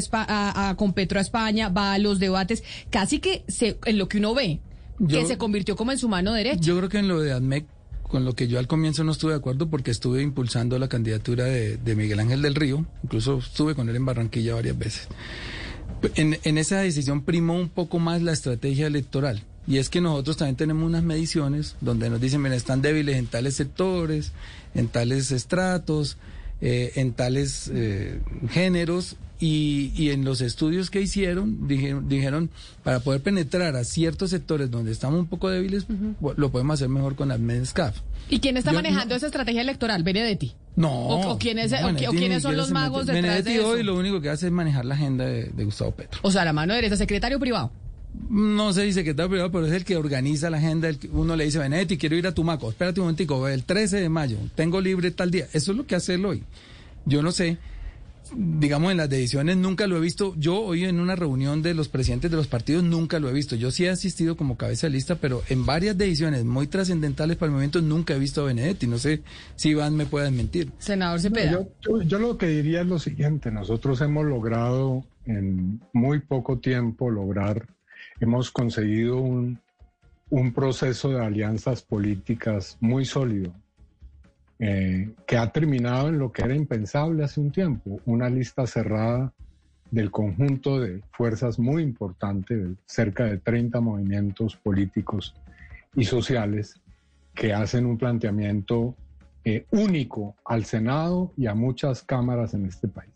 [0.78, 2.45] con Petro a España, va a los debates
[2.90, 4.60] casi que se, en lo que uno ve,
[5.08, 6.62] que se convirtió como en su mano derecha.
[6.62, 7.66] Yo creo que en lo de ADMEC,
[8.04, 11.46] con lo que yo al comienzo no estuve de acuerdo porque estuve impulsando la candidatura
[11.46, 15.08] de, Miguel Ángel del Río, incluso estuve con él en Barranquilla varias veces.
[16.16, 19.44] En, en esa decisión primó un poco más la estrategia electoral.
[19.68, 23.26] Y es que nosotros también tenemos unas mediciones donde nos dicen, mira, están débiles en
[23.26, 24.32] tales sectores,
[24.76, 26.18] en tales estratos,
[26.62, 32.50] eh, en tales eh, géneros y, y, en los estudios que hicieron dijeron, dijeron,
[32.84, 35.86] para poder penetrar a ciertos sectores donde estamos un poco débiles,
[36.38, 37.98] lo podemos hacer mejor con AdMedSCAF.
[38.30, 40.04] ¿Y quién está manejando esa estrategia electoral?
[40.04, 40.54] Benedetti.
[40.76, 40.92] No.
[40.92, 41.72] ¿O, quiénes
[42.42, 43.70] son los magos detrás Benedetti de eso?
[43.70, 46.20] hoy lo único que hace es manejar la agenda de, de Gustavo Petro.
[46.24, 47.72] O sea, la mano derecha, secretario privado.
[48.30, 50.90] No sé si secretario privado, pero es el que organiza la agenda.
[51.12, 52.70] uno le dice, Benedetti, quiero ir a Tumaco.
[52.70, 55.48] Espérate un momentico, el 13 de mayo, tengo libre tal día.
[55.54, 56.44] Eso es lo que hace él hoy.
[57.06, 57.58] Yo no sé
[58.36, 60.34] digamos, en las decisiones nunca lo he visto.
[60.38, 63.56] Yo hoy en una reunión de los presidentes de los partidos nunca lo he visto.
[63.56, 67.48] Yo sí he asistido como cabeza de lista, pero en varias decisiones muy trascendentales para
[67.48, 68.88] el movimiento nunca he visto a Benedetti.
[68.88, 69.24] No sé
[69.56, 70.72] si Iván me puede desmentir.
[70.78, 71.66] Senador Cepeda.
[72.06, 73.52] yo, lo que diría es lo siguiente.
[73.52, 77.68] Nosotros hemos logrado en muy poco tiempo lograr,
[78.20, 79.60] hemos conseguido un,
[80.30, 83.54] un proceso de alianzas políticas muy sólido
[84.58, 89.34] eh, que ha terminado en lo que era impensable hace un tiempo, una lista cerrada
[89.92, 95.36] del conjunto de fuerzas muy importantes, cerca de 30 movimientos políticos
[95.94, 96.80] y sociales
[97.34, 98.96] que hacen un planteamiento
[99.44, 103.12] eh, único al Senado y a muchas cámaras en este país.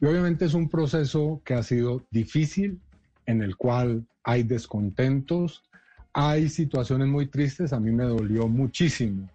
[0.00, 2.80] Y obviamente es un proceso que ha sido difícil,
[3.26, 5.64] en el cual hay descontentos,
[6.12, 9.28] hay situaciones muy tristes, a mí me dolió muchísimo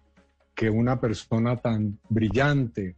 [0.54, 2.94] que una persona tan brillante,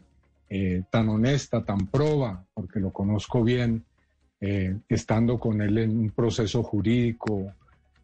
[0.48, 3.84] eh, tan honesta, tan proba, porque lo conozco bien,
[4.40, 7.52] eh, estando con él en un proceso jurídico,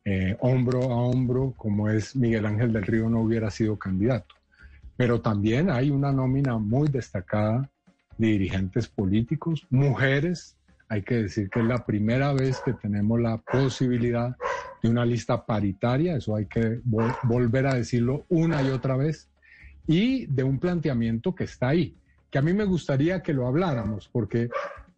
[0.04, 4.34] eh, hombro a hombro, como es Miguel Ángel del Río, no hubiera sido candidato.
[4.96, 7.70] Pero también hay una nómina muy destacada
[8.18, 10.56] de dirigentes políticos, mujeres.
[10.88, 14.36] Hay que decir que es la primera vez que tenemos la posibilidad
[14.82, 16.80] de una lista paritaria, eso hay que
[17.22, 19.28] volver a decirlo una y otra vez
[19.86, 21.94] y de un planteamiento que está ahí,
[22.30, 24.48] que a mí me gustaría que lo habláramos, porque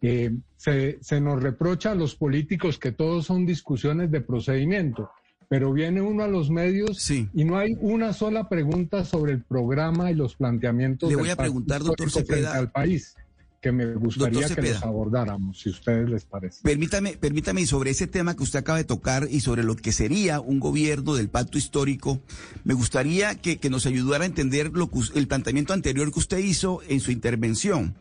[0.03, 5.11] eh, se, se nos reprocha a los políticos que todos son discusiones de procedimiento,
[5.49, 10.11] pero viene uno a los medios y no hay una sola pregunta sobre el programa
[10.11, 13.17] y los planteamientos Le voy a preguntar, doctor Cepeda, al país
[13.65, 16.61] que me gustaría que los abordáramos, si ustedes les parece.
[16.63, 19.91] Permítame, permítame, y sobre ese tema que usted acaba de tocar y sobre lo que
[19.91, 22.21] sería un gobierno del pacto histórico,
[22.65, 27.01] me gustaría que, nos ayudara a entender lo el planteamiento anterior que usted hizo en
[27.01, 27.95] su intervención,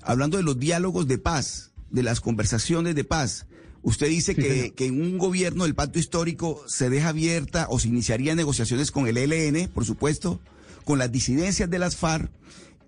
[0.00, 3.46] hablando de los diálogos de paz, de las conversaciones de paz.
[3.82, 7.88] Usted dice que, que, en un gobierno del pacto histórico se deja abierta o se
[7.88, 10.38] iniciaría negociaciones con el ELN, por supuesto,
[10.84, 12.30] con las disidencias de las FARC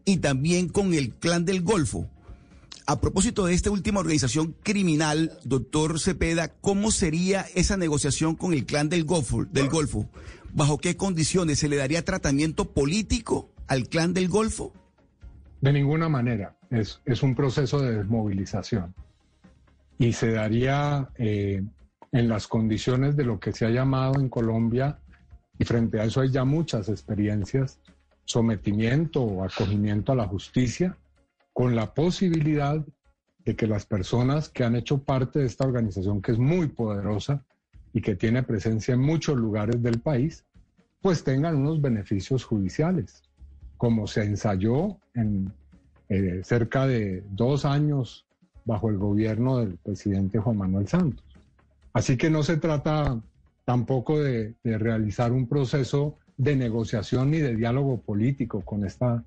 [0.05, 2.09] y también con el Clan del Golfo.
[2.87, 8.67] A propósito de esta última organización criminal, doctor Cepeda, ¿cómo sería esa negociación con el
[8.67, 9.45] Clan del Golfo?
[9.45, 10.09] Del Golfo?
[10.53, 11.61] ¿Bajo qué condiciones?
[11.61, 14.73] ¿Se le daría tratamiento político al Clan del Golfo?
[15.61, 16.57] De ninguna manera.
[16.71, 18.95] Es, es un proceso de desmovilización.
[19.99, 21.63] Y se daría eh,
[22.11, 24.99] en las condiciones de lo que se ha llamado en Colombia,
[25.59, 27.79] y frente a eso hay ya muchas experiencias,
[28.25, 30.97] sometimiento o acogimiento a la justicia,
[31.53, 32.85] con la posibilidad
[33.45, 37.45] de que las personas que han hecho parte de esta organización, que es muy poderosa
[37.93, 40.45] y que tiene presencia en muchos lugares del país,
[41.01, 43.23] pues tengan unos beneficios judiciales,
[43.77, 45.53] como se ensayó en
[46.09, 48.25] eh, cerca de dos años
[48.65, 51.25] bajo el gobierno del presidente Juan Manuel Santos.
[51.93, 53.21] Así que no se trata
[53.65, 59.23] tampoco de realizar un proceso de negociación ni de diálogo político con esta,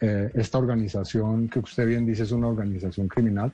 [0.00, 3.52] eh, esta organización que usted bien dice es una organización criminal,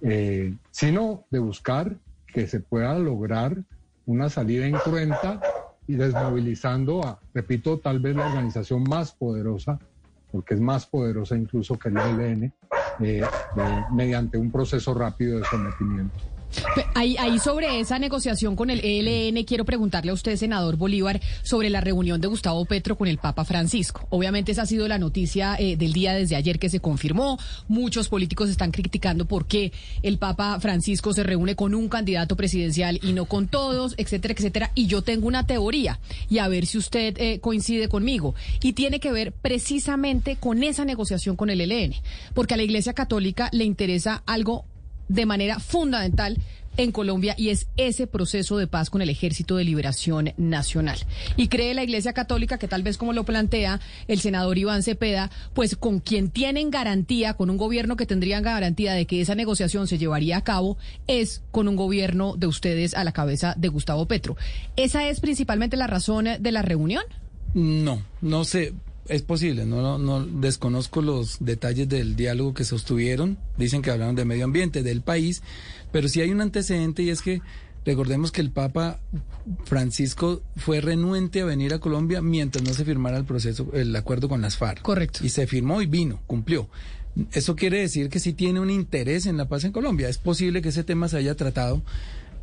[0.00, 3.56] eh, sino de buscar que se pueda lograr
[4.04, 5.40] una salida incruenta
[5.86, 9.78] y desmovilizando a, repito, tal vez la organización más poderosa,
[10.30, 12.52] porque es más poderosa incluso que el ELN,
[13.00, 13.22] eh,
[13.92, 16.14] mediante un proceso rápido de sometimiento.
[16.94, 21.70] Ahí, ahí, sobre esa negociación con el ELN, quiero preguntarle a usted, senador Bolívar, sobre
[21.70, 24.06] la reunión de Gustavo Petro con el Papa Francisco.
[24.10, 27.38] Obviamente esa ha sido la noticia eh, del día desde ayer que se confirmó.
[27.68, 32.98] Muchos políticos están criticando por qué el Papa Francisco se reúne con un candidato presidencial
[33.02, 34.70] y no con todos, etcétera, etcétera.
[34.74, 39.00] Y yo tengo una teoría, y a ver si usted eh, coincide conmigo, y tiene
[39.00, 41.94] que ver precisamente con esa negociación con el ELN,
[42.34, 44.64] porque a la Iglesia Católica le interesa algo
[45.08, 46.38] de manera fundamental
[46.76, 50.98] en Colombia y es ese proceso de paz con el Ejército de Liberación Nacional.
[51.36, 55.30] Y cree la Iglesia Católica que tal vez como lo plantea el senador Iván Cepeda,
[55.54, 59.86] pues con quien tienen garantía, con un gobierno que tendrían garantía de que esa negociación
[59.86, 64.06] se llevaría a cabo, es con un gobierno de ustedes a la cabeza de Gustavo
[64.06, 64.36] Petro.
[64.76, 67.04] ¿Esa es principalmente la razón de la reunión?
[67.54, 68.74] No, no sé.
[69.08, 73.38] Es posible, no, no, desconozco los detalles del diálogo que sostuvieron.
[73.56, 75.42] Dicen que hablaron de medio ambiente, del país,
[75.92, 77.40] pero sí hay un antecedente y es que
[77.84, 78.98] recordemos que el Papa
[79.64, 84.28] Francisco fue renuente a venir a Colombia mientras no se firmara el proceso, el acuerdo
[84.28, 84.82] con las FARC.
[84.82, 85.20] Correcto.
[85.22, 86.68] Y se firmó y vino, cumplió.
[87.32, 90.08] Eso quiere decir que sí tiene un interés en la paz en Colombia.
[90.08, 91.82] Es posible que ese tema se haya tratado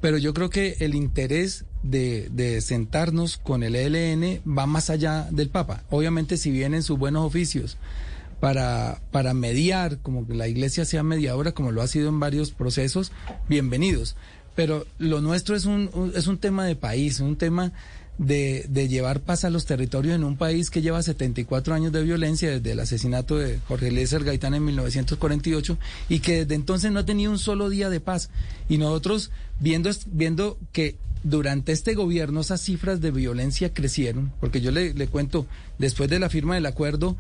[0.04, 5.48] pero yo creo que el interés de, sentarnos con el ELN va más allá del
[5.48, 5.84] Papa.
[5.90, 7.78] Obviamente, si vienen sus buenos oficios
[8.42, 12.52] para, para mediar, como que la iglesia sea mediadora, como lo ha sido en varios
[12.52, 13.14] procesos,
[13.48, 14.18] bienvenidos.
[14.56, 17.72] Pero lo nuestro es un, es un tema de país, un tema
[18.18, 22.04] de, de, llevar paz a los territorios en un país que lleva 74 años de
[22.04, 25.78] violencia desde el asesinato de Jorge Eliezer Gaitán en 1948
[26.10, 28.30] y que desde entonces no ha tenido un solo día de paz.
[28.70, 34.72] Y nosotros, viendo, viendo que durante este gobierno esas cifras de violencia crecieron, porque yo
[34.72, 35.48] le, le cuento,
[35.80, 37.18] después de la firma del acuerdo,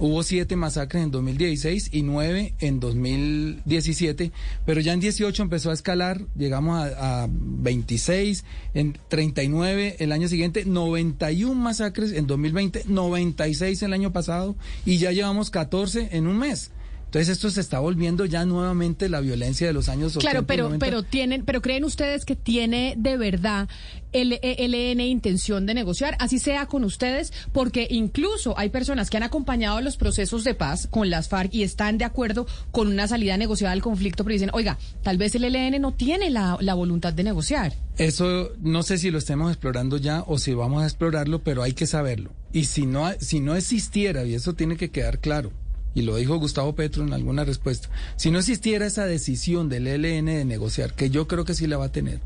[0.00, 4.32] Hubo siete masacres en 2016 y nueve en 2017,
[4.66, 10.26] pero ya en 18 empezó a escalar, llegamos a, a 26, en 39 el año
[10.26, 16.38] siguiente, 91 masacres en 2020, 96 el año pasado y ya llevamos 14 en un
[16.38, 16.72] mes.
[17.14, 20.28] Entonces esto se está volviendo ya nuevamente la violencia de los años 80.
[20.28, 23.68] Claro, pero pero tienen, pero creen ustedes que tiene de verdad
[24.10, 29.22] el ELN intención de negociar, así sea con ustedes, porque incluso hay personas que han
[29.22, 33.36] acompañado los procesos de paz con las FARC y están de acuerdo con una salida
[33.36, 37.12] negociada al conflicto, pero dicen, oiga, tal vez el ELN no tiene la, la voluntad
[37.12, 37.74] de negociar.
[37.96, 41.74] Eso no sé si lo estemos explorando ya o si vamos a explorarlo, pero hay
[41.74, 42.32] que saberlo.
[42.52, 45.52] Y si no, si no existiera, y eso tiene que quedar claro,
[45.94, 50.26] y lo dijo Gustavo Petro en alguna respuesta, si no existiera esa decisión del ELN
[50.26, 52.20] de negociar, que yo creo que sí la va a tener,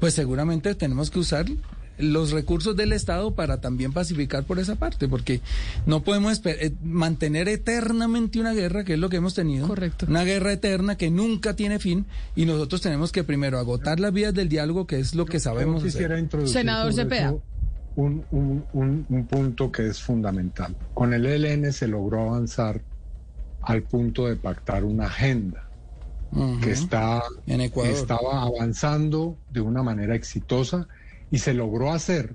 [0.00, 1.46] pues seguramente tenemos que usar
[1.98, 5.40] los recursos del Estado para también pacificar por esa parte, porque
[5.86, 9.68] no podemos eh, mantener eternamente una guerra, que es lo que hemos tenido.
[9.68, 10.06] Correcto.
[10.08, 14.34] Una guerra eterna que nunca tiene fin y nosotros tenemos que primero agotar las vías
[14.34, 15.82] del diálogo, que es lo que sabemos.
[16.46, 17.34] Senador Cepeda.
[17.94, 20.74] Un, un, un, un punto que es fundamental.
[20.94, 22.80] Con el ELN se logró avanzar
[23.62, 25.68] al punto de pactar una agenda
[26.62, 30.88] que está, en estaba avanzando de una manera exitosa
[31.30, 32.34] y se logró hacer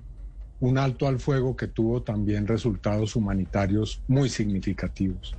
[0.60, 5.36] un alto al fuego que tuvo también resultados humanitarios muy significativos.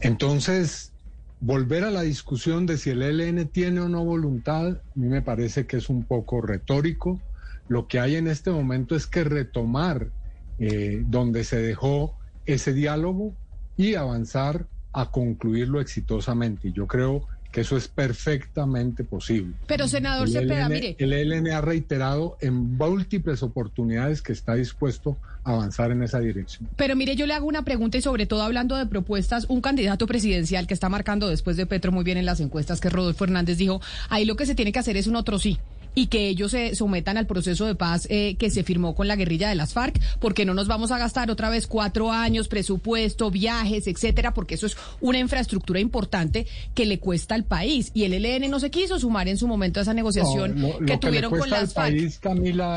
[0.00, 0.92] Entonces,
[1.40, 5.22] volver a la discusión de si el ELN tiene o no voluntad, a mí me
[5.22, 7.20] parece que es un poco retórico.
[7.68, 10.08] Lo que hay en este momento es que retomar
[10.58, 13.34] eh, donde se dejó ese diálogo
[13.76, 16.72] y avanzar a concluirlo exitosamente.
[16.72, 19.54] Yo creo que eso es perfectamente posible.
[19.66, 20.96] Pero, senador el Cepeda, mire.
[20.98, 26.68] El ELN ha reiterado en múltiples oportunidades que está dispuesto a avanzar en esa dirección.
[26.76, 30.06] Pero mire, yo le hago una pregunta y sobre todo hablando de propuestas, un candidato
[30.06, 33.58] presidencial que está marcando después de Petro muy bien en las encuestas, que Rodolfo Hernández
[33.58, 35.58] dijo, ahí lo que se tiene que hacer es un otro sí
[35.94, 39.16] y que ellos se sometan al proceso de paz eh, que se firmó con la
[39.16, 43.30] guerrilla de las FARC, porque no nos vamos a gastar otra vez cuatro años, presupuesto,
[43.30, 47.90] viajes, etcétera, porque eso es una infraestructura importante que le cuesta al país.
[47.94, 51.30] Y el ELN no se quiso sumar en su momento a esa negociación que tuvieron
[51.30, 52.20] con las FARC.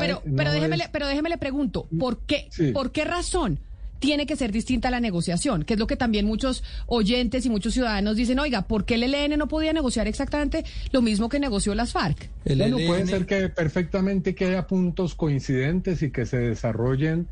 [0.00, 3.60] pero, pero, déjeme, pero déjeme le pregunto, ¿por qué, ¿por qué razón?
[3.98, 7.50] Tiene que ser distinta a la negociación, que es lo que también muchos oyentes y
[7.50, 11.40] muchos ciudadanos dicen, oiga, ¿por qué el ELN no podía negociar exactamente lo mismo que
[11.40, 12.30] negoció las FARC?
[12.44, 17.28] bueno, puede ser que perfectamente que haya puntos coincidentes y que se desarrollen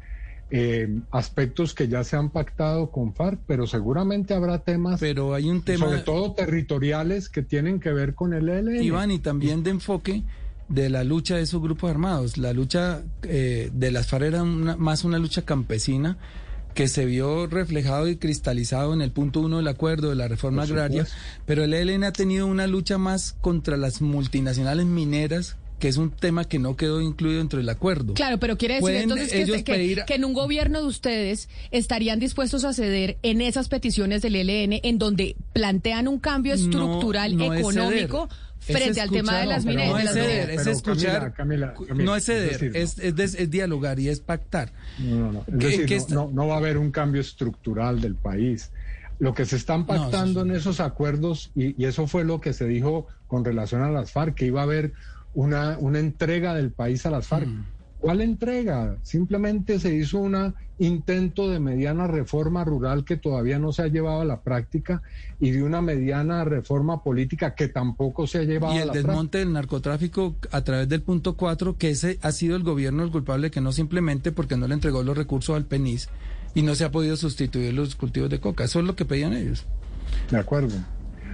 [0.51, 5.49] eh, aspectos que ya se han pactado con FARC, pero seguramente habrá temas, pero hay
[5.49, 8.83] un tema, sobre todo territoriales, que tienen que ver con el ELN.
[8.83, 10.23] Iván, y también de enfoque
[10.69, 12.39] de la lucha de esos grupos armados.
[12.39, 16.19] La lucha eh, de las FARC era más una lucha campesina
[16.75, 20.65] que se vio reflejado y cristalizado en el punto uno del acuerdo de la reforma
[20.65, 21.07] agraria,
[21.47, 26.11] pero el ELN ha tenido una lucha más contra las multinacionales mineras que es un
[26.11, 28.15] tema que no quedó incluido dentro del acuerdo.
[28.15, 29.31] Claro, pero quiere decir entonces
[29.65, 34.37] que, que, en un gobierno de ustedes estarían dispuestos a ceder en esas peticiones del
[34.37, 38.29] ELN en donde plantean un cambio estructural económico
[38.65, 39.93] frente al tema de las mineras.
[39.93, 41.35] No es ceder, es escuchar.
[41.95, 44.73] no es ceder, es, es, dialogar y es pactar.
[44.99, 45.45] No, no,
[46.09, 46.31] no.
[46.33, 48.71] no, va a haber un cambio estructural del país.
[49.19, 52.67] Lo que se están pactando en esos acuerdos, y, y, eso fue lo que se
[52.67, 54.93] dijo con relación a las FARC, que iba a haber
[55.35, 57.47] una, una entrega del país a las FARC.
[57.47, 57.65] Mm.
[58.05, 58.99] ¿Cuál entrega?
[59.03, 64.21] Simplemente se hizo un intento de mediana reforma rural que todavía no se ha llevado
[64.21, 65.01] a la práctica
[65.41, 68.99] y de una mediana reforma política que tampoco se ha llevado a la práctica.
[68.99, 72.63] Y el desmonte del narcotráfico a través del punto 4, que ese ha sido el
[72.63, 76.11] gobierno el culpable, que no simplemente porque no le entregó los recursos al PENIS
[76.55, 78.65] y no se ha podido sustituir los cultivos de coca.
[78.65, 79.65] Eso es lo que pedían ellos.
[80.31, 80.77] De acuerdo.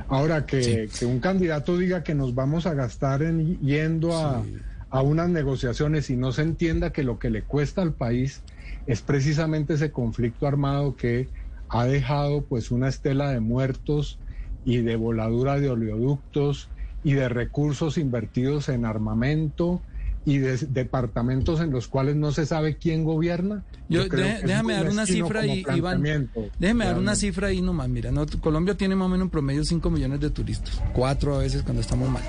[0.08, 4.44] Ahora, que, un candidato diga que nos vamos a gastar en yendo a,
[4.90, 8.42] a unas negociaciones y no se entienda que lo que le cuesta al país
[8.86, 11.28] es precisamente ese conflicto armado que
[11.68, 14.18] ha dejado pues una estela de muertos
[14.64, 16.68] y de voladura de oleoductos
[17.04, 19.80] y de recursos invertidos en armamento
[20.26, 23.64] y de departamentos en los cuales no se sabe quién gobierna.
[23.88, 27.88] Yo, déjame dar una cifra y Iván, déjeme dar una cifra ahí nomás.
[27.88, 28.10] Mira,
[28.40, 31.80] Colombia tiene más o menos un promedio 5 millones de turistas, cuatro a veces cuando
[31.80, 32.22] estamos mal.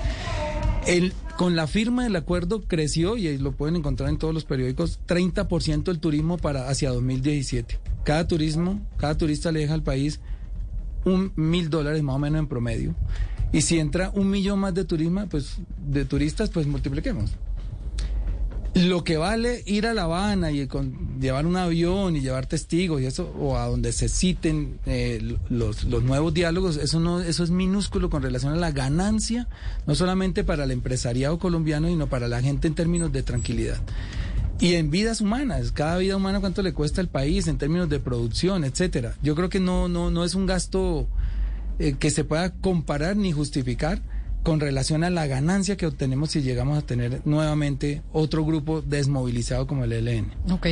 [0.88, 4.99] El, con la firma del acuerdo creció, y lo pueden encontrar en todos los periódicos,
[5.07, 7.79] 30% el turismo para hacia 2017.
[8.03, 10.19] Cada turismo, cada turista le deja al país
[11.05, 12.95] un mil dólares más o menos en promedio.
[13.51, 15.57] Y si entra un millón más de turismo, pues
[15.88, 17.32] de turistas, pues multipliquemos
[18.74, 20.67] lo que vale ir a La Habana y
[21.19, 25.84] llevar un avión y llevar testigos y eso, o a donde se citen eh, los,
[25.84, 29.47] los, nuevos diálogos, eso, no, eso es minúsculo con relación a la ganancia,
[29.86, 33.82] no solamente para el empresariado colombiano, sino para la gente en términos de tranquilidad.
[34.61, 37.99] Y en vidas humanas, cada vida humana cuánto le cuesta al país en términos de
[37.99, 39.15] producción, etcétera.
[39.24, 41.07] Yo creo que no, no, no es un gasto
[41.80, 44.01] eh, que se pueda comparar ni justificar
[44.43, 49.67] con relación a la ganancia que obtenemos si llegamos a tener nuevamente otro grupo desmovilizado
[49.67, 50.31] como el ELN.
[50.49, 50.67] Ok.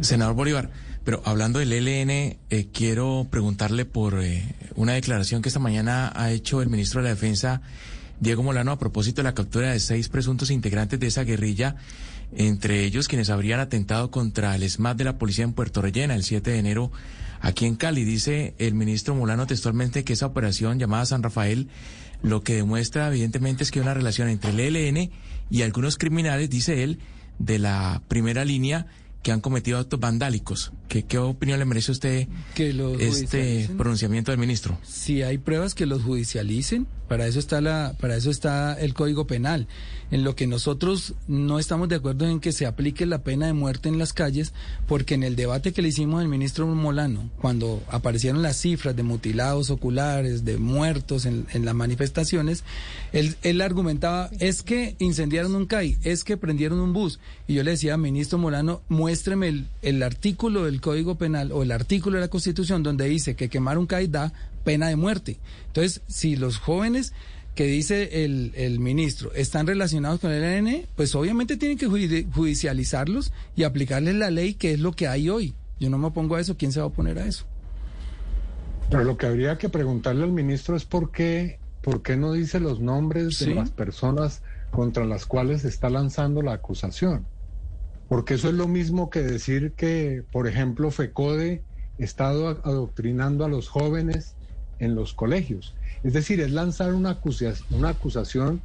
[0.00, 0.70] Senador Bolívar,
[1.04, 4.42] pero hablando del ELN, eh, quiero preguntarle por eh,
[4.74, 7.62] una declaración que esta mañana ha hecho el ministro de la Defensa,
[8.20, 11.76] Diego Molano, a propósito de la captura de seis presuntos integrantes de esa guerrilla,
[12.36, 16.24] entre ellos quienes habrían atentado contra el SMAT de la policía en Puerto Rellena el
[16.24, 16.90] 7 de enero
[17.40, 18.04] aquí en Cali.
[18.04, 21.68] Dice el ministro Molano textualmente que esa operación llamada San Rafael
[22.24, 25.10] lo que demuestra evidentemente es que hay una relación entre el ELN
[25.50, 26.98] y algunos criminales, dice él,
[27.38, 28.86] de la primera línea
[29.22, 30.72] que han cometido actos vandálicos.
[30.88, 32.70] ¿Qué, qué opinión le merece a usted que
[33.00, 34.78] este pronunciamiento del ministro?
[34.82, 39.26] Si hay pruebas que los judicialicen, para eso está la, para eso está el Código
[39.26, 39.66] Penal.
[40.14, 43.52] En lo que nosotros no estamos de acuerdo en que se aplique la pena de
[43.52, 44.52] muerte en las calles,
[44.86, 49.02] porque en el debate que le hicimos al ministro Molano, cuando aparecieron las cifras de
[49.02, 52.62] mutilados oculares, de muertos en, las manifestaciones,
[53.10, 57.18] él, él, argumentaba, es que incendiaron un CAI, es que prendieron un bus.
[57.48, 61.72] Y yo le decía, ministro Molano, muéstreme el, el artículo del Código Penal o el
[61.72, 65.38] artículo de la Constitución donde dice que quemar un CAI da pena de muerte.
[65.66, 67.12] Entonces, si los jóvenes
[67.54, 73.32] que dice el, el, ministro están relacionados con el ELN, pues obviamente tienen que judicializarlos
[73.54, 75.54] y aplicarles la ley que es lo que hay hoy.
[75.78, 77.44] Yo no me opongo a eso, ¿quién se va a oponer a eso?
[78.90, 82.60] Pero lo que habría que preguntarle al ministro es por qué, por qué no dice
[82.60, 87.26] los nombres de las personas contra las cuales se está lanzando la acusación.
[88.08, 91.62] Porque eso es lo mismo que decir que, por ejemplo, FECODE
[91.98, 94.34] está adoctrinando a los jóvenes
[94.84, 95.74] en los colegios.
[96.02, 98.62] Es decir, es lanzar una acusación,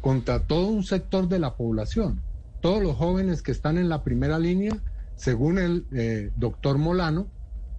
[0.00, 2.20] contra todo un sector de la población.
[2.60, 4.76] Todos los jóvenes que están en la primera línea,
[5.16, 7.28] según el eh, doctor Molano,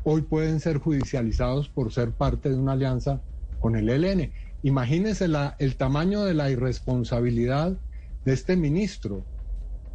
[0.03, 3.21] hoy pueden ser judicializados por ser parte de una alianza
[3.59, 4.31] con el ELN.
[4.63, 7.77] Imagínense la, el tamaño de la irresponsabilidad
[8.25, 9.25] de este ministro,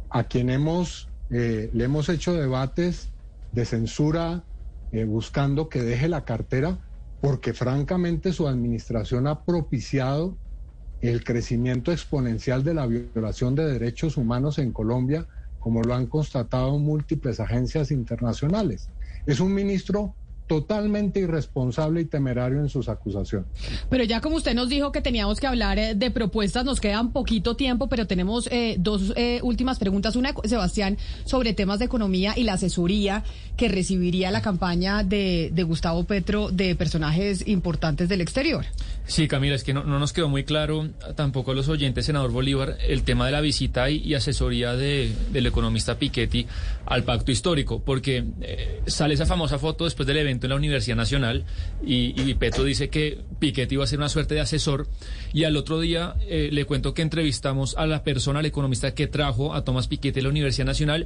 [0.09, 3.09] a quien hemos, eh, le hemos hecho debates
[3.51, 4.43] de censura
[4.91, 6.79] eh, buscando que deje la cartera
[7.21, 10.39] porque francamente su administración ha propiciado
[11.01, 16.77] el crecimiento exponencial de la violación de derechos humanos en Colombia como lo han constatado
[16.79, 18.89] múltiples agencias internacionales.
[19.25, 20.15] Es un ministro
[20.49, 23.47] totalmente irresponsable y temerario en sus acusaciones.
[23.87, 26.99] Pero ya como usted nos dijo que teníamos que hablar eh, de propuestas, nos queda
[26.99, 30.15] un poquito tiempo, pero tenemos eh, dos eh, últimas preguntas.
[30.15, 33.23] Una, Sebastián, sobre temas de economía y la asesoría
[33.57, 38.65] que recibiría la campaña de, de Gustavo Petro de personajes importantes del exterior.
[39.05, 42.77] Sí, Camila, es que no, nos quedó muy claro tampoco a los oyentes, senador Bolívar,
[42.87, 46.47] el tema de la visita y, asesoría de, del economista Piketty
[46.85, 48.23] al pacto histórico, porque
[48.87, 51.45] sale esa famosa foto después del evento en la Universidad Nacional
[51.85, 54.87] y, Petro dice que Piketty iba a ser una suerte de asesor
[55.33, 59.07] y al otro día eh, le cuento que entrevistamos a la persona, al economista que
[59.07, 61.05] trajo a Tomás Piketty a la Universidad Nacional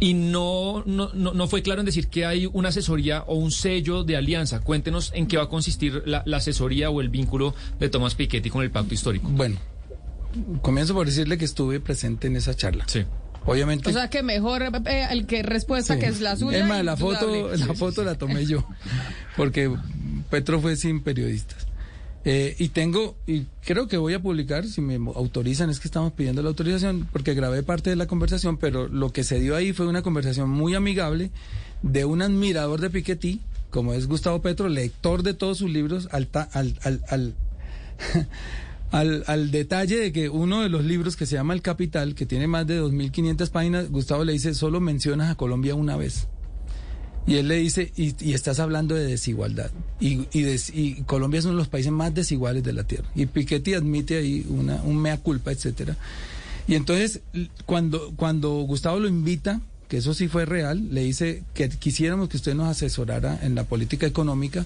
[0.00, 4.02] y no, no, no, fue claro en decir que hay una asesoría o un sello
[4.02, 4.60] de alianza.
[4.60, 8.50] Cuéntenos en qué va a consistir la, la asesoría o el vínculo de Tomás Piketty
[8.50, 9.28] con el pacto histórico.
[9.28, 9.56] Bueno,
[10.62, 12.84] comienzo por decirle que estuve presente en esa charla.
[12.88, 13.04] Sí.
[13.46, 13.90] Obviamente.
[13.90, 16.58] O sea que mejor eh, el que respuesta que es la suya.
[16.58, 18.66] Es más, la foto, la foto la tomé yo,
[19.36, 19.70] porque
[20.30, 21.66] Petro fue sin periodistas.
[22.26, 26.14] Eh, y tengo, y creo que voy a publicar, si me autorizan, es que estamos
[26.14, 29.74] pidiendo la autorización, porque grabé parte de la conversación, pero lo que se dio ahí
[29.74, 31.30] fue una conversación muy amigable
[31.82, 36.28] de un admirador de Piketty, como es Gustavo Petro, lector de todos sus libros, al,
[36.52, 37.34] al, al, al
[38.94, 42.26] al, al, detalle de que uno de los libros que se llama El Capital, que
[42.26, 46.28] tiene más de 2.500 páginas, Gustavo le dice, solo mencionas a Colombia una vez.
[47.26, 49.72] Y él le dice, y, estás hablando de desigualdad.
[49.98, 53.08] Y, y, Colombia es uno de los países más desiguales de la Tierra.
[53.16, 55.96] Y Piketty admite ahí una, un mea culpa, etcétera.
[56.68, 57.20] Y entonces,
[57.66, 62.36] cuando, cuando Gustavo lo invita, que eso sí fue real, le dice que quisiéramos que
[62.36, 64.64] usted nos asesorara en la política económica.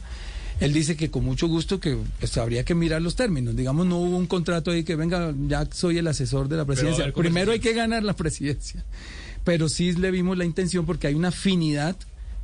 [0.60, 3.54] Él dice que con mucho gusto que pues, habría que mirar los términos.
[3.54, 7.12] Digamos, no hubo un contrato ahí que venga, ya soy el asesor de la presidencia.
[7.12, 8.84] Primero hay que ganar la presidencia.
[9.44, 11.96] Pero sí le vimos la intención porque hay una afinidad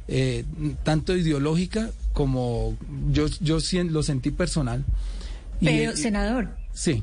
[0.06, 0.44] eh,
[0.82, 2.76] tanto ideológica como
[3.10, 3.58] yo, yo
[3.90, 4.84] lo sentí personal.
[5.60, 6.56] Pero, senador.
[6.72, 7.02] Sí.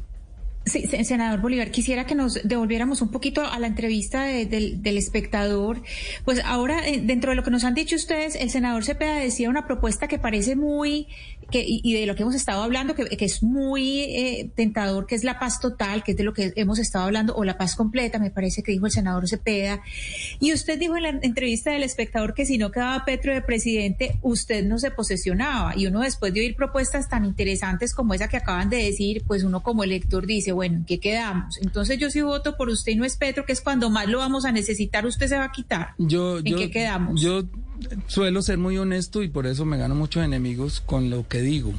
[0.64, 5.82] Sí, senador Bolívar, quisiera que nos devolviéramos un poquito a la entrevista del, espectador.
[6.24, 9.50] Pues ahora, eh, dentro de lo que nos han dicho ustedes, el senador Cepeda decía
[9.50, 11.08] una propuesta que parece muy,
[11.52, 15.24] que, y de lo que hemos estado hablando, que, es muy eh, tentador, que es
[15.24, 18.18] la paz total, que es de lo que hemos estado hablando, o la paz completa,
[18.18, 19.82] me parece que dijo el senador Cepeda.
[20.40, 24.18] Y usted dijo en la entrevista del espectador que si no quedaba Petro de presidente,
[24.22, 25.78] usted no se posesionaba.
[25.78, 29.44] Y uno después de oír propuestas tan interesantes como esa que acaban de decir, pues
[29.44, 31.58] uno como elector dice, bueno, ¿en qué quedamos?
[31.62, 34.20] Entonces yo sí voto por usted y no es Petro, que es cuando más lo
[34.20, 35.94] vamos a necesitar, usted se va a quitar.
[35.98, 37.22] Yo, ¿En qué quedamos?
[37.22, 37.44] Yo
[38.08, 41.74] suelo ser muy honesto y por eso me gano muchos enemigos con lo que digo.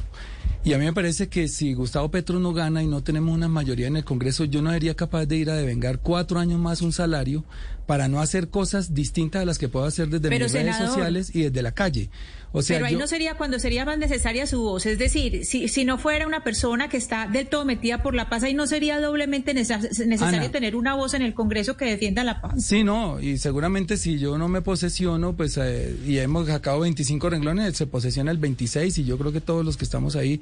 [0.65, 3.49] Y a mí me parece que si Gustavo Petro no gana y no tenemos una
[3.49, 6.81] mayoría en el Congreso, yo no sería capaz de ir a devengar cuatro años más
[6.81, 7.43] un salario
[7.85, 11.43] para no hacer cosas distintas a las que puedo hacer desde mis redes sociales y
[11.43, 12.09] desde la calle.
[12.55, 14.85] O sea, Pero ahí no sería cuando sería más necesaria su voz.
[14.85, 18.29] Es decir, si, si no fuera una persona que está del todo metida por la
[18.29, 22.41] paz, ahí no sería doblemente necesario tener una voz en el Congreso que defienda la
[22.41, 22.63] paz.
[22.63, 27.27] Sí, no, y seguramente si yo no me posesiono, pues, eh, y hemos sacado 25
[27.31, 30.39] renglones, se posesiona el 26, y yo creo que todos los que estamos ahí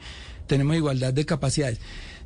[0.47, 1.79] tenemos igualdad de capacidades.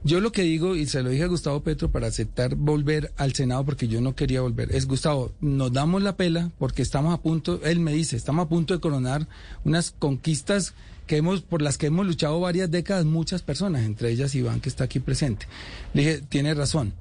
[0.05, 3.33] Yo lo que digo, y se lo dije a Gustavo Petro para aceptar volver al
[3.33, 7.17] Senado, porque yo no quería volver, es Gustavo, nos damos la pela porque estamos a
[7.17, 9.27] punto, él me dice, estamos a punto de coronar
[9.63, 10.75] unas conquistas
[11.07, 14.69] que hemos, por las que hemos luchado varias décadas muchas personas, entre ellas Iván, que
[14.69, 15.47] está aquí presente.
[15.95, 16.93] Le dije, tiene razón.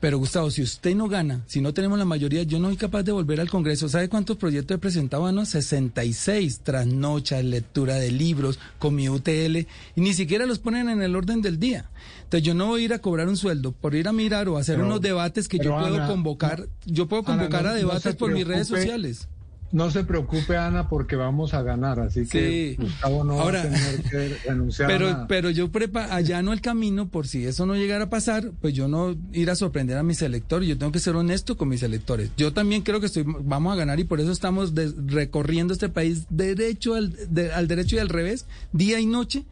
[0.00, 3.02] Pero Gustavo, si usted no gana, si no tenemos la mayoría, yo no soy capaz
[3.02, 3.88] de volver al Congreso.
[3.88, 5.30] ¿Sabe cuántos proyectos he presentado?
[5.32, 11.02] No, 66, trasnochas, lectura de libros, con mi UTL, y ni siquiera los ponen en
[11.02, 11.90] el orden del día.
[12.22, 14.56] Entonces yo no voy a ir a cobrar un sueldo por ir a mirar o
[14.56, 16.68] hacer unos debates que yo puedo convocar.
[16.86, 19.28] yo puedo convocar a debates por mis redes sociales.
[19.70, 24.02] No se preocupe, Ana, porque vamos a ganar, así que Gustavo no va a tener
[24.02, 28.10] que renunciar pero, Pero yo prepa allano el camino por si eso no llegara a
[28.10, 31.58] pasar, pues yo no ir a sorprender a mis electores, yo tengo que ser honesto
[31.58, 32.30] con mis electores.
[32.38, 34.72] Yo también creo que estoy, vamos a ganar y por eso estamos
[35.06, 37.14] recorriendo este país derecho al,
[37.54, 39.44] al derecho y al revés, día y noche.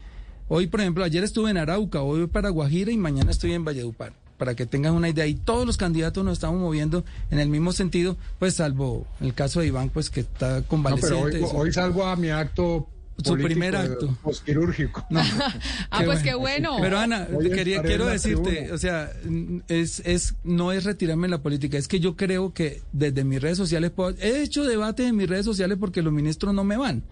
[0.47, 3.65] Hoy, por ejemplo, ayer estuve en Arauca, hoy voy para Guajira y mañana estoy en
[3.65, 5.27] Valledupar para que tengan una idea.
[5.27, 9.59] Y todos los candidatos nos estamos moviendo en el mismo sentido, pues salvo el caso
[9.59, 11.39] de Iván, pues que está convaleciente.
[11.39, 12.87] No, pero hoy, salgo a mi acto
[13.23, 14.15] su primer acto
[14.45, 15.03] quirúrgico.
[15.89, 16.77] ah, pues qué bueno.
[16.79, 19.11] Pero Ana, quería, quiero decirte, o sea,
[19.67, 23.41] es, es, no es retirarme en la política, es que yo creo que desde mis
[23.41, 26.77] redes sociales puedo, he hecho debate en mis redes sociales porque los ministros no me
[26.77, 27.03] van.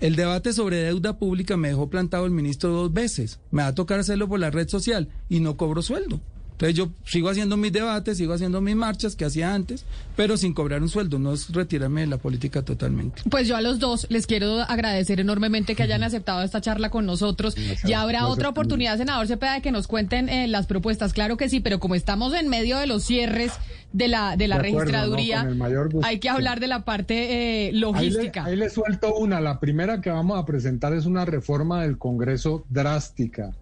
[0.00, 3.38] El debate sobre deuda pública me dejó plantado el ministro dos veces.
[3.50, 6.20] Me va a tocar hacerlo por la red social y no cobro sueldo
[6.60, 10.52] Entonces yo sigo haciendo mis debates, sigo haciendo mis marchas que hacía antes, pero sin
[10.52, 13.22] cobrar un sueldo, no es retirarme de la política totalmente.
[13.30, 17.06] Pues yo a los dos les quiero agradecer enormemente que hayan aceptado esta charla con
[17.06, 17.54] nosotros.
[17.86, 21.14] Ya habrá otra oportunidad, senador Cepeda, de que nos cuenten eh, las propuestas.
[21.14, 23.52] Claro que sí, pero como estamos en medio de los cierres
[23.94, 27.66] de la de la De acuerdo, registraduría, no, hay que hablar de la parte eh,
[27.68, 28.44] Ahí le, logística.
[28.44, 29.40] ahí le suelto una.
[29.40, 33.54] La primera que vamos a presentar es una reforma del Congreso drástica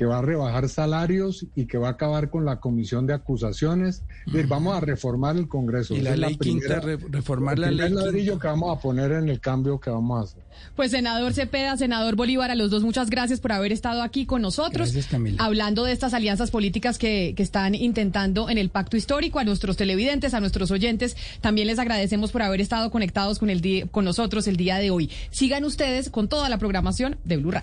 [0.00, 4.02] que va a rebajar salarios y que va a acabar con la comisión de acusaciones.
[4.48, 5.94] Vamos a reformar el Congreso.
[5.94, 8.04] Y la ley quinta, primera- re- reformar el la ley quinta.
[8.06, 10.42] ladrillo que vamos a poner en el cambio que vamos a hacer.
[10.74, 14.40] Pues senador Cepeda, senador Bolívar, a los dos muchas gracias por haber estado aquí con
[14.40, 14.90] nosotros.
[14.92, 15.14] Gracias.
[15.38, 19.76] Hablando de estas alianzas políticas que, que están intentando en el pacto histórico, a nuestros
[19.76, 24.06] televidentes, a nuestros oyentes, también les agradecemos por haber estado conectados con, el día- con
[24.06, 25.10] nosotros el día de hoy.
[25.30, 27.58] Sigan ustedes con toda la programación de Blue Radio.